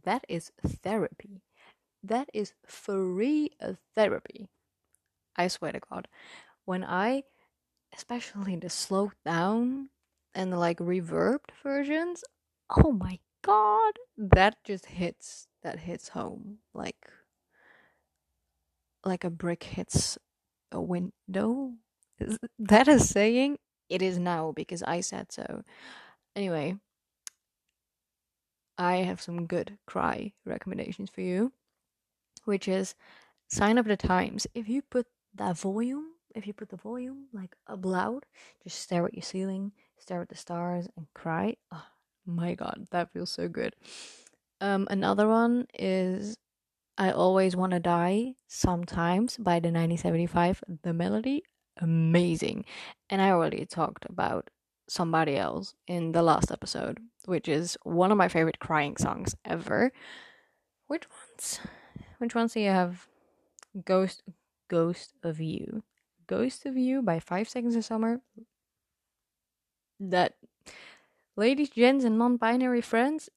that 0.05 0.27
is 0.29 0.53
therapy. 0.67 1.41
That 2.03 2.29
is 2.35 2.53
free 2.67 3.53
therapy. 3.95 4.49
I 5.35 5.49
swear 5.49 5.73
to 5.73 5.81
God. 5.81 6.09
When 6.67 6.85
I, 6.85 7.23
especially 7.95 8.57
the 8.57 8.71
slowed 8.71 9.13
down 9.25 9.91
and 10.35 10.53
the 10.53 10.59
like 10.59 10.79
reverbed 10.79 11.51
versions, 11.63 12.25
oh 12.77 12.93
my 12.93 13.19
god, 13.43 13.95
that 14.17 14.57
just 14.65 14.87
hits 14.87 15.49
that 15.63 15.81
hits 15.81 16.09
home 16.09 16.59
like 16.75 17.11
like 19.05 19.25
a 19.25 19.31
brick 19.31 19.63
hits 19.65 20.19
a 20.73 20.81
window. 20.81 21.73
Is 22.19 22.39
that 22.59 22.89
a 22.89 22.99
saying? 22.99 23.59
It 23.89 24.03
is 24.03 24.19
now 24.19 24.53
because 24.55 24.83
I 24.83 25.01
said 25.01 25.33
so. 25.33 25.63
Anyway, 26.37 26.77
I 28.79 28.97
have 28.99 29.21
some 29.21 29.47
good 29.47 29.79
cry 29.87 30.33
recommendations 30.45 31.11
for 31.11 31.23
you, 31.23 31.53
which 32.45 32.69
is 32.69 32.95
Sign 33.49 33.79
of 33.79 33.87
the 33.87 33.97
Times. 33.97 34.47
If 34.55 34.69
you 34.69 34.83
put 34.83 35.07
that 35.35 35.59
volume, 35.59 36.10
if 36.35 36.47
you 36.47 36.53
put 36.53 36.69
the 36.69 36.77
volume 36.77 37.27
like 37.33 37.55
up 37.67 37.85
loud, 37.85 38.25
just 38.63 38.79
stare 38.79 39.07
at 39.07 39.15
your 39.15 39.23
ceiling, 39.23 39.73
stare 39.99 40.23
at 40.23 40.29
the 40.29 40.37
stars, 40.37 40.89
and 40.97 41.07
cry. 41.15 41.57
Oh, 41.73 41.87
my 42.27 42.55
god, 42.55 42.87
that 42.91 43.13
feels 43.13 43.31
so 43.31 43.49
good. 43.49 43.75
Um, 44.61 44.87
another 44.91 45.27
one 45.27 45.67
is 45.79 46.37
I 46.99 47.11
Always 47.13 47.57
Want 47.57 47.73
to 47.73 47.81
Die 47.81 48.35
Sometimes 48.47 49.37
by 49.39 49.55
the 49.55 49.69
1975. 49.69 50.63
The 50.83 50.93
melody, 50.93 51.43
amazing. 51.79 52.65
And 53.09 53.23
I 53.23 53.31
already 53.31 53.65
talked 53.65 54.05
about 54.09 54.51
Somebody 54.89 55.37
Else 55.37 55.75
in 55.87 56.13
the 56.13 56.23
last 56.23 56.51
episode, 56.51 56.99
which 57.25 57.49
is 57.49 57.79
one 57.85 58.13
of 58.13 58.19
my 58.19 58.29
favorite 58.29 58.59
crying 58.59 58.97
songs 58.97 59.35
ever. 59.45 59.93
Which 60.89 61.05
ones? 61.09 61.61
Which 62.19 62.35
ones 62.35 62.53
do 62.53 62.61
you 62.61 62.71
have? 62.71 63.07
Ghost 63.85 64.23
Ghost 64.69 65.15
of 65.23 65.41
You. 65.41 65.83
Ghost 66.31 66.65
of 66.65 66.77
You 66.77 67.03
by 67.03 67.19
Five 67.19 67.49
Seconds 67.49 67.75
of 67.75 67.85
Summer. 67.85 68.21
That 69.99 70.37
ladies, 71.37 71.71
gents, 71.71 72.05
and 72.05 72.19
non-binary 72.19 72.83
friends, 72.83 73.29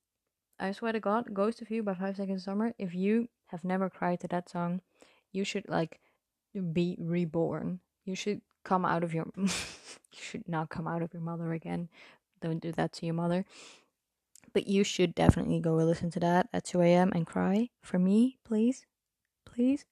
I 0.60 0.74
swear 0.74 0.92
to 0.92 1.00
God, 1.00 1.34
Ghost 1.34 1.60
of 1.64 1.72
You 1.72 1.82
by 1.82 1.96
Five 1.96 2.18
Seconds 2.18 2.42
of 2.42 2.46
Summer. 2.46 2.76
If 2.78 2.94
you 2.94 3.30
have 3.48 3.64
never 3.64 3.90
cried 3.90 4.20
to 4.20 4.28
that 4.28 4.48
song, 4.48 4.82
you 5.32 5.44
should 5.44 5.68
like 5.68 6.02
be 6.72 6.96
reborn. 7.00 7.80
You 8.06 8.14
should 8.14 8.42
come 8.64 8.86
out 8.86 9.04
of 9.04 9.12
your. 9.12 9.26
you 9.36 9.50
should 10.12 10.48
not 10.48 10.70
come 10.70 10.88
out 10.88 11.02
of 11.02 11.14
your 11.14 11.24
mother 11.24 11.52
again. 11.52 11.90
Don't 12.42 12.62
do 12.62 12.72
that 12.74 12.94
to 12.94 13.08
your 13.08 13.16
mother. 13.16 13.44
But 14.54 14.68
you 14.68 14.84
should 14.84 15.16
definitely 15.16 15.60
go 15.60 15.74
listen 15.74 16.12
to 16.12 16.20
that 16.20 16.48
at 16.54 16.66
2 16.66 16.80
a.m. 16.82 17.12
and 17.16 17.26
cry 17.26 17.70
for 17.82 17.98
me, 17.98 18.38
please, 18.46 18.86
please. 19.46 19.84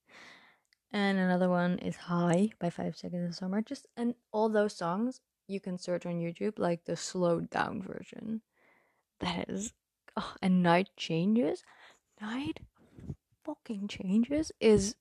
And 0.94 1.18
another 1.18 1.50
one 1.50 1.80
is 1.80 1.96
High 1.96 2.50
by 2.60 2.70
Five 2.70 2.98
Seconds 2.98 3.30
of 3.30 3.36
Summer. 3.36 3.62
Just 3.62 3.88
and 3.96 4.14
all 4.32 4.50
those 4.50 4.76
songs 4.76 5.22
you 5.48 5.60
can 5.60 5.78
search 5.78 6.06
on 6.06 6.20
YouTube 6.20 6.58
like 6.58 6.86
the 6.86 6.96
slowed 6.96 7.50
down 7.50 7.82
version. 7.82 8.42
That 9.20 9.50
is, 9.50 9.74
oh, 10.18 10.34
and 10.42 10.64
Night 10.64 10.90
Changes, 10.98 11.64
Night 12.22 12.60
fucking 13.46 13.88
Changes 13.88 14.52
is. 14.60 14.96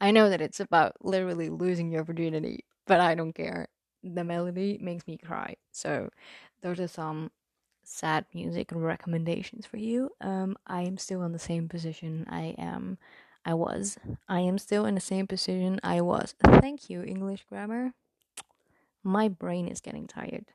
I 0.00 0.12
know 0.12 0.30
that 0.30 0.40
it's 0.40 0.60
about 0.60 0.96
literally 1.02 1.50
losing 1.50 1.92
your 1.92 2.04
virginity, 2.04 2.64
but 2.86 3.00
I 3.00 3.14
don't 3.14 3.34
care. 3.34 3.68
The 4.02 4.24
melody 4.24 4.78
makes 4.80 5.06
me 5.06 5.18
cry. 5.18 5.56
So, 5.72 6.08
those 6.62 6.80
are 6.80 6.88
some 6.88 7.30
sad 7.84 8.24
music 8.32 8.70
recommendations 8.72 9.66
for 9.66 9.76
you. 9.76 10.10
Um, 10.20 10.56
I 10.66 10.82
am 10.82 10.96
still 10.96 11.22
in 11.24 11.32
the 11.32 11.38
same 11.38 11.68
position 11.68 12.26
I 12.30 12.54
am. 12.56 12.96
I 13.44 13.54
was. 13.54 13.98
I 14.28 14.40
am 14.40 14.58
still 14.58 14.84
in 14.84 14.94
the 14.94 15.00
same 15.00 15.26
position 15.26 15.80
I 15.82 16.00
was. 16.00 16.34
Thank 16.42 16.90
you, 16.90 17.02
English 17.02 17.44
grammar 17.48 17.92
my 19.02 19.28
brain 19.28 19.68
is 19.68 19.80
getting 19.80 20.06
tired. 20.06 20.46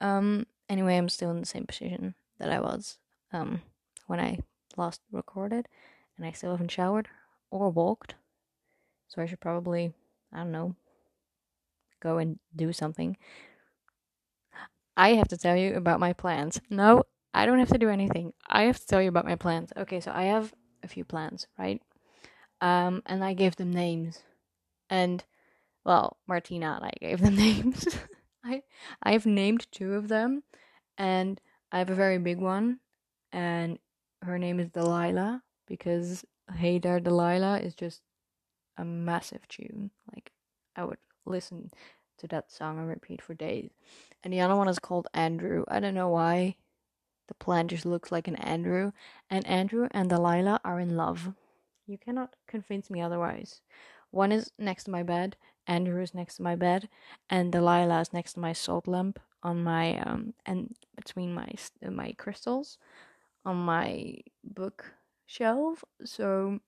Um, 0.00 0.46
anyway, 0.68 0.96
I'm 0.96 1.08
still 1.08 1.30
in 1.30 1.40
the 1.40 1.46
same 1.46 1.66
position 1.66 2.14
that 2.38 2.50
I 2.50 2.60
was 2.60 2.98
um, 3.32 3.62
when 4.06 4.20
I 4.20 4.38
last 4.76 5.00
recorded, 5.10 5.68
and 6.16 6.26
I 6.26 6.32
still 6.32 6.52
haven't 6.52 6.70
showered 6.70 7.08
or 7.50 7.70
walked. 7.70 8.14
So 9.08 9.22
I 9.22 9.26
should 9.26 9.40
probably, 9.40 9.92
I 10.32 10.38
don't 10.38 10.52
know, 10.52 10.74
go 12.00 12.18
and 12.18 12.38
do 12.54 12.72
something. 12.72 13.16
I 14.96 15.14
have 15.14 15.28
to 15.28 15.36
tell 15.36 15.56
you 15.56 15.74
about 15.74 16.00
my 16.00 16.12
plans. 16.12 16.60
No, 16.70 17.04
I 17.32 17.46
don't 17.46 17.58
have 17.58 17.70
to 17.70 17.78
do 17.78 17.88
anything. 17.88 18.32
I 18.46 18.62
have 18.64 18.78
to 18.78 18.86
tell 18.86 19.02
you 19.02 19.08
about 19.08 19.24
my 19.24 19.34
plans. 19.36 19.72
Okay, 19.76 20.00
so 20.00 20.12
I 20.14 20.24
have 20.24 20.54
a 20.82 20.88
few 20.88 21.04
plans, 21.04 21.48
right? 21.58 21.82
Um, 22.60 23.02
and 23.06 23.24
I 23.24 23.34
gave 23.34 23.56
them 23.56 23.72
names. 23.72 24.22
And 24.88 25.24
well, 25.84 26.18
Martina 26.26 26.78
and 26.80 26.84
I 26.84 26.92
gave 27.00 27.20
them 27.20 27.36
names. 27.36 27.86
I 28.44 28.62
I've 29.02 29.26
named 29.26 29.66
two 29.72 29.94
of 29.94 30.08
them 30.08 30.42
and 30.98 31.40
I 31.72 31.78
have 31.78 31.90
a 31.90 31.94
very 31.94 32.18
big 32.18 32.38
one 32.38 32.80
and 33.32 33.78
her 34.22 34.38
name 34.38 34.60
is 34.60 34.68
Delilah 34.68 35.42
because 35.66 36.24
Hey 36.54 36.78
There 36.78 37.00
Delilah 37.00 37.60
is 37.60 37.74
just 37.74 38.02
a 38.76 38.84
massive 38.84 39.48
tune. 39.48 39.90
Like 40.14 40.32
I 40.76 40.84
would 40.84 40.98
listen 41.24 41.70
to 42.18 42.26
that 42.28 42.52
song 42.52 42.78
on 42.78 42.86
repeat 42.86 43.22
for 43.22 43.34
days. 43.34 43.70
And 44.22 44.32
the 44.32 44.40
other 44.40 44.56
one 44.56 44.68
is 44.68 44.78
called 44.78 45.08
Andrew. 45.14 45.64
I 45.68 45.80
don't 45.80 45.94
know 45.94 46.08
why. 46.08 46.56
The 47.28 47.34
plant 47.34 47.70
just 47.70 47.86
looks 47.86 48.12
like 48.12 48.28
an 48.28 48.36
Andrew. 48.36 48.92
And 49.30 49.46
Andrew 49.46 49.88
and 49.90 50.08
Delilah 50.08 50.60
are 50.64 50.80
in 50.80 50.96
love. 50.96 51.32
You 51.86 51.98
cannot 51.98 52.34
convince 52.46 52.90
me 52.90 53.00
otherwise. 53.02 53.60
One 54.10 54.32
is 54.32 54.50
next 54.58 54.84
to 54.84 54.90
my 54.90 55.02
bed, 55.02 55.36
Andrew 55.66 56.02
is 56.02 56.14
next 56.14 56.36
to 56.36 56.42
my 56.42 56.56
bed, 56.56 56.88
and 57.28 57.52
Delilah 57.52 58.00
is 58.00 58.12
next 58.12 58.34
to 58.34 58.40
my 58.40 58.52
salt 58.52 58.86
lamp 58.86 59.18
on 59.42 59.62
my 59.62 59.98
um 60.00 60.32
and 60.46 60.74
between 60.96 61.34
my 61.34 61.48
my 61.82 62.12
crystals 62.16 62.78
on 63.44 63.56
my 63.56 64.16
bookshelf. 64.42 65.84
So 66.04 66.60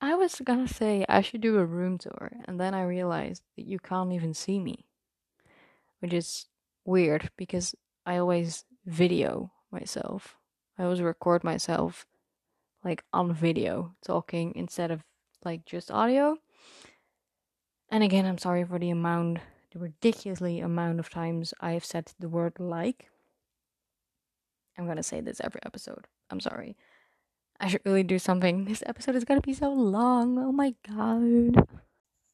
I 0.00 0.14
was 0.14 0.40
gonna 0.44 0.68
say 0.68 1.04
I 1.08 1.22
should 1.22 1.40
do 1.40 1.58
a 1.58 1.64
room 1.64 1.98
tour, 1.98 2.32
and 2.44 2.60
then 2.60 2.74
I 2.74 2.82
realized 2.82 3.42
that 3.56 3.66
you 3.66 3.78
can't 3.78 4.12
even 4.12 4.34
see 4.34 4.58
me, 4.58 4.84
which 6.00 6.12
is 6.12 6.46
weird 6.84 7.30
because 7.36 7.74
I 8.04 8.18
always 8.18 8.64
video 8.84 9.52
myself. 9.70 10.36
I 10.78 10.84
always 10.84 11.00
record 11.00 11.44
myself 11.44 12.06
like 12.84 13.02
on 13.12 13.32
video 13.32 13.94
talking 14.04 14.52
instead 14.54 14.90
of 14.90 15.02
like 15.44 15.64
just 15.64 15.90
audio. 15.90 16.36
And 17.90 18.02
again, 18.02 18.26
I'm 18.26 18.38
sorry 18.38 18.64
for 18.64 18.78
the 18.78 18.90
amount, 18.90 19.38
the 19.72 19.78
ridiculously 19.78 20.60
amount 20.60 21.00
of 21.00 21.10
times 21.10 21.54
I 21.60 21.72
have 21.72 21.84
said 21.84 22.12
the 22.18 22.28
word 22.28 22.54
like. 22.58 23.08
I'm 24.76 24.86
gonna 24.86 25.02
say 25.02 25.20
this 25.20 25.40
every 25.40 25.60
episode. 25.64 26.06
I'm 26.30 26.40
sorry. 26.40 26.76
I 27.60 27.68
should 27.68 27.82
really 27.84 28.02
do 28.02 28.18
something. 28.18 28.64
This 28.64 28.82
episode 28.86 29.14
is 29.14 29.24
gonna 29.24 29.40
be 29.40 29.54
so 29.54 29.72
long. 29.72 30.38
Oh 30.38 30.52
my 30.52 30.74
god. 30.88 31.66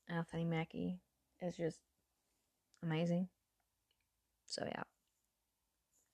Anthony 0.09 0.45
Mackie 0.45 1.01
is 1.41 1.57
just 1.57 1.79
amazing. 2.83 3.29
So 4.47 4.67
yeah. 4.67 4.83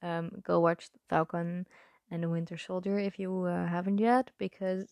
Um, 0.02 0.30
go 0.42 0.60
watch 0.60 0.88
Falcon 1.08 1.66
and 2.10 2.22
the 2.22 2.28
Winter 2.28 2.56
Soldier 2.56 2.98
if 2.98 3.18
you 3.18 3.44
uh, 3.44 3.66
haven't 3.66 3.98
yet, 3.98 4.30
because 4.38 4.86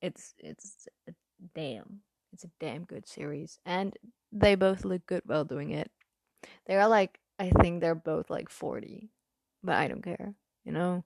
it's 0.00 0.34
it's 0.38 0.88
a 1.08 1.12
damn 1.54 2.00
it's 2.32 2.44
a 2.44 2.50
damn 2.60 2.84
good 2.84 3.08
series, 3.08 3.58
and 3.64 3.94
they 4.32 4.54
both 4.54 4.84
look 4.84 5.06
good 5.06 5.22
while 5.26 5.44
doing 5.44 5.70
it. 5.70 5.90
They 6.66 6.76
are 6.76 6.88
like 6.88 7.18
I 7.38 7.50
think 7.50 7.80
they're 7.80 7.94
both 7.94 8.30
like 8.30 8.48
forty, 8.48 9.10
but 9.62 9.76
I 9.76 9.88
don't 9.88 10.02
care. 10.02 10.34
You 10.64 10.72
know, 10.72 11.04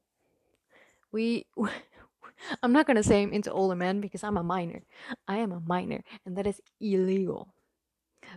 we. 1.13 1.47
I'm 2.63 2.73
not 2.73 2.87
gonna 2.87 3.03
say 3.03 3.23
I'm 3.23 3.33
into 3.33 3.51
older 3.51 3.75
men 3.75 4.01
because 4.01 4.23
I'm 4.23 4.37
a 4.37 4.45
minor. 4.45 4.83
I 5.27 5.39
am 5.39 5.51
a 5.51 5.61
minor, 5.61 6.03
and 6.25 6.37
that 6.37 6.47
is 6.47 6.61
illegal. 6.81 7.53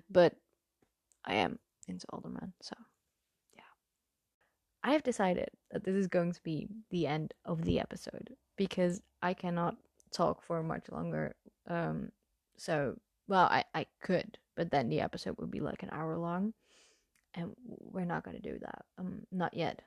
But 0.09 0.33
I 1.23 1.35
am 1.35 1.59
into 1.87 2.07
older 2.11 2.29
men, 2.29 2.53
so. 2.61 2.75
I 4.83 4.91
have 4.93 5.03
decided 5.03 5.49
that 5.71 5.83
this 5.83 5.95
is 5.95 6.07
going 6.07 6.31
to 6.33 6.43
be 6.43 6.67
the 6.89 7.07
end 7.07 7.33
of 7.45 7.63
the 7.63 7.79
episode 7.79 8.35
because 8.57 9.01
I 9.21 9.33
cannot 9.33 9.75
talk 10.11 10.41
for 10.43 10.63
much 10.63 10.89
longer. 10.91 11.35
Um, 11.67 12.11
so 12.57 12.97
well, 13.27 13.45
I 13.45 13.63
I 13.73 13.85
could, 14.01 14.37
but 14.55 14.71
then 14.71 14.89
the 14.89 15.01
episode 15.01 15.35
would 15.37 15.51
be 15.51 15.59
like 15.59 15.83
an 15.83 15.89
hour 15.91 16.17
long, 16.17 16.53
and 17.33 17.55
we're 17.65 18.05
not 18.05 18.23
gonna 18.23 18.39
do 18.39 18.57
that. 18.59 18.85
Um, 18.97 19.21
not 19.31 19.53
yet. 19.53 19.81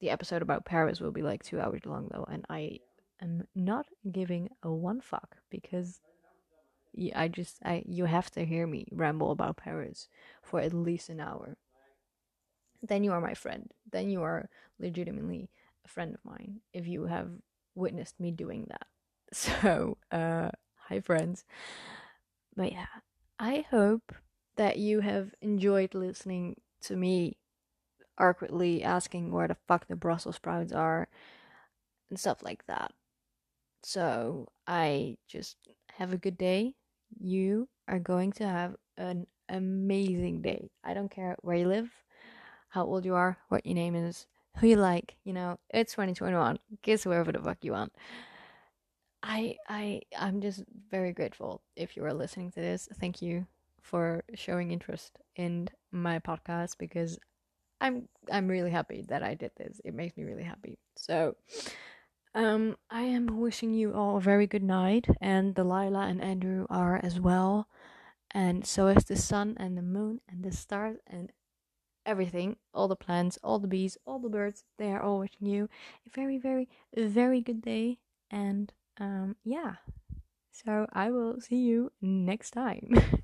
The 0.00 0.10
episode 0.10 0.42
about 0.42 0.64
Paris 0.64 1.00
will 1.00 1.12
be 1.12 1.22
like 1.22 1.44
two 1.44 1.60
hours 1.60 1.86
long 1.86 2.08
though, 2.10 2.26
and 2.28 2.44
I 2.50 2.80
am 3.20 3.46
not 3.54 3.86
giving 4.10 4.48
a 4.62 4.72
one 4.72 5.00
fuck 5.00 5.36
because 5.50 6.00
I 7.14 7.28
just 7.28 7.58
I 7.64 7.84
you 7.86 8.04
have 8.04 8.30
to 8.32 8.44
hear 8.44 8.66
me 8.66 8.86
ramble 8.92 9.30
about 9.30 9.56
Paris 9.56 10.08
for 10.42 10.60
at 10.60 10.72
least 10.74 11.08
an 11.08 11.20
hour. 11.20 11.56
Then 12.82 13.04
you 13.04 13.12
are 13.12 13.20
my 13.20 13.34
friend. 13.34 13.70
Then 13.92 14.10
you 14.10 14.22
are 14.22 14.48
legitimately 14.78 15.50
a 15.84 15.88
friend 15.88 16.14
of 16.14 16.24
mine 16.24 16.60
if 16.72 16.86
you 16.86 17.04
have 17.06 17.30
witnessed 17.74 18.18
me 18.20 18.30
doing 18.30 18.66
that. 18.70 18.86
So, 19.34 19.96
uh 20.10 20.50
hi 20.88 21.00
friends. 21.00 21.44
But 22.56 22.72
yeah, 22.72 22.86
I 23.38 23.66
hope 23.70 24.14
that 24.56 24.78
you 24.78 25.00
have 25.00 25.34
enjoyed 25.40 25.94
listening 25.94 26.60
to 26.82 26.96
me 26.96 27.36
awkwardly 28.18 28.82
asking 28.84 29.32
where 29.32 29.48
the 29.48 29.56
fuck 29.68 29.88
the 29.88 29.96
Brussels 29.96 30.36
sprouts 30.36 30.72
are 30.72 31.08
and 32.10 32.18
stuff 32.18 32.42
like 32.42 32.64
that. 32.66 32.92
So 33.82 34.48
I 34.66 35.18
just 35.28 35.56
have 35.94 36.12
a 36.12 36.18
good 36.18 36.38
day. 36.38 36.74
You 37.20 37.68
are 37.88 37.98
going 37.98 38.32
to 38.34 38.46
have 38.48 38.76
an 38.96 39.26
amazing 39.48 40.42
day. 40.42 40.70
I 40.84 40.94
don't 40.94 41.10
care 41.10 41.36
where 41.42 41.56
you 41.56 41.68
live, 41.68 41.90
how 42.72 42.86
old 42.86 43.04
you 43.04 43.14
are, 43.14 43.36
what 43.48 43.66
your 43.66 43.74
name 43.74 43.94
is, 43.94 44.26
who 44.56 44.66
you 44.66 44.76
like. 44.76 45.16
You 45.24 45.34
know, 45.34 45.58
it's 45.68 45.92
2021. 45.92 46.58
Kiss 46.80 47.04
whoever 47.04 47.30
the 47.30 47.38
fuck 47.38 47.58
you 47.60 47.72
want. 47.72 47.92
I 49.22 49.56
I 49.68 50.00
I'm 50.18 50.40
just 50.40 50.64
very 50.90 51.12
grateful 51.12 51.60
if 51.76 51.96
you 51.96 52.04
are 52.04 52.14
listening 52.14 52.50
to 52.52 52.60
this. 52.60 52.88
Thank 52.98 53.20
you 53.20 53.46
for 53.82 54.24
showing 54.34 54.70
interest 54.70 55.18
in 55.36 55.68
my 55.90 56.18
podcast 56.18 56.78
because 56.78 57.18
I'm 57.78 58.08
I'm 58.30 58.48
really 58.48 58.70
happy 58.70 59.04
that 59.08 59.22
I 59.22 59.34
did 59.34 59.50
this. 59.58 59.80
It 59.84 59.94
makes 59.94 60.16
me 60.16 60.24
really 60.24 60.42
happy. 60.42 60.78
So 60.96 61.36
um 62.34 62.76
I 62.90 63.02
am 63.02 63.38
wishing 63.38 63.74
you 63.74 63.92
all 63.92 64.16
a 64.16 64.20
very 64.20 64.46
good 64.46 64.62
night 64.62 65.06
and 65.20 65.54
Delilah 65.54 66.06
and 66.06 66.22
Andrew 66.22 66.66
are 66.70 66.98
as 67.02 67.20
well. 67.20 67.68
And 68.30 68.66
so 68.66 68.86
is 68.88 69.04
the 69.04 69.16
sun 69.16 69.58
and 69.60 69.76
the 69.76 69.82
moon 69.82 70.22
and 70.26 70.42
the 70.42 70.52
stars 70.52 70.96
and 71.06 71.30
everything, 72.06 72.56
all 72.74 72.88
the 72.88 72.96
plants, 72.96 73.38
all 73.42 73.58
the 73.58 73.68
bees, 73.68 73.96
all 74.06 74.18
the 74.18 74.28
birds, 74.28 74.64
they 74.78 74.92
are 74.92 75.02
all 75.02 75.18
wishing 75.18 75.46
you 75.46 75.68
a 76.06 76.10
very, 76.14 76.38
very, 76.38 76.68
very 76.96 77.40
good 77.40 77.62
day 77.62 77.98
and 78.30 78.72
um, 78.98 79.36
yeah. 79.44 79.74
So 80.50 80.86
I 80.92 81.10
will 81.10 81.40
see 81.40 81.56
you 81.56 81.92
next 82.00 82.50
time. 82.50 82.94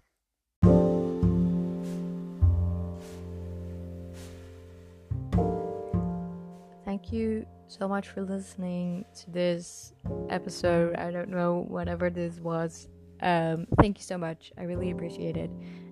Thank 6.84 7.12
you 7.12 7.46
so 7.68 7.86
much 7.86 8.08
for 8.08 8.22
listening 8.22 9.04
to 9.20 9.30
this 9.30 9.92
episode. 10.30 10.96
I 10.96 11.10
don't 11.10 11.28
know 11.28 11.64
whatever 11.68 12.10
this 12.10 12.40
was. 12.40 12.88
Um, 13.20 13.66
thank 13.78 13.98
you 13.98 14.04
so 14.04 14.16
much. 14.18 14.52
I 14.58 14.62
really 14.62 14.90
appreciate 14.90 15.36
it. 15.36 15.50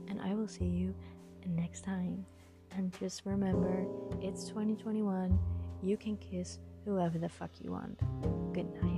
And 0.09 0.21
I 0.21 0.35
will 0.35 0.49
see 0.49 0.65
you 0.65 0.95
next 1.47 1.83
time. 1.83 2.25
And 2.73 2.93
just 2.99 3.23
remember, 3.25 3.87
it's 4.21 4.45
2021. 4.49 5.39
You 5.83 5.97
can 5.97 6.17
kiss 6.17 6.59
whoever 6.85 7.19
the 7.19 7.29
fuck 7.29 7.51
you 7.63 7.73
want. 7.73 7.99
Good 8.53 8.73
night. 8.83 8.96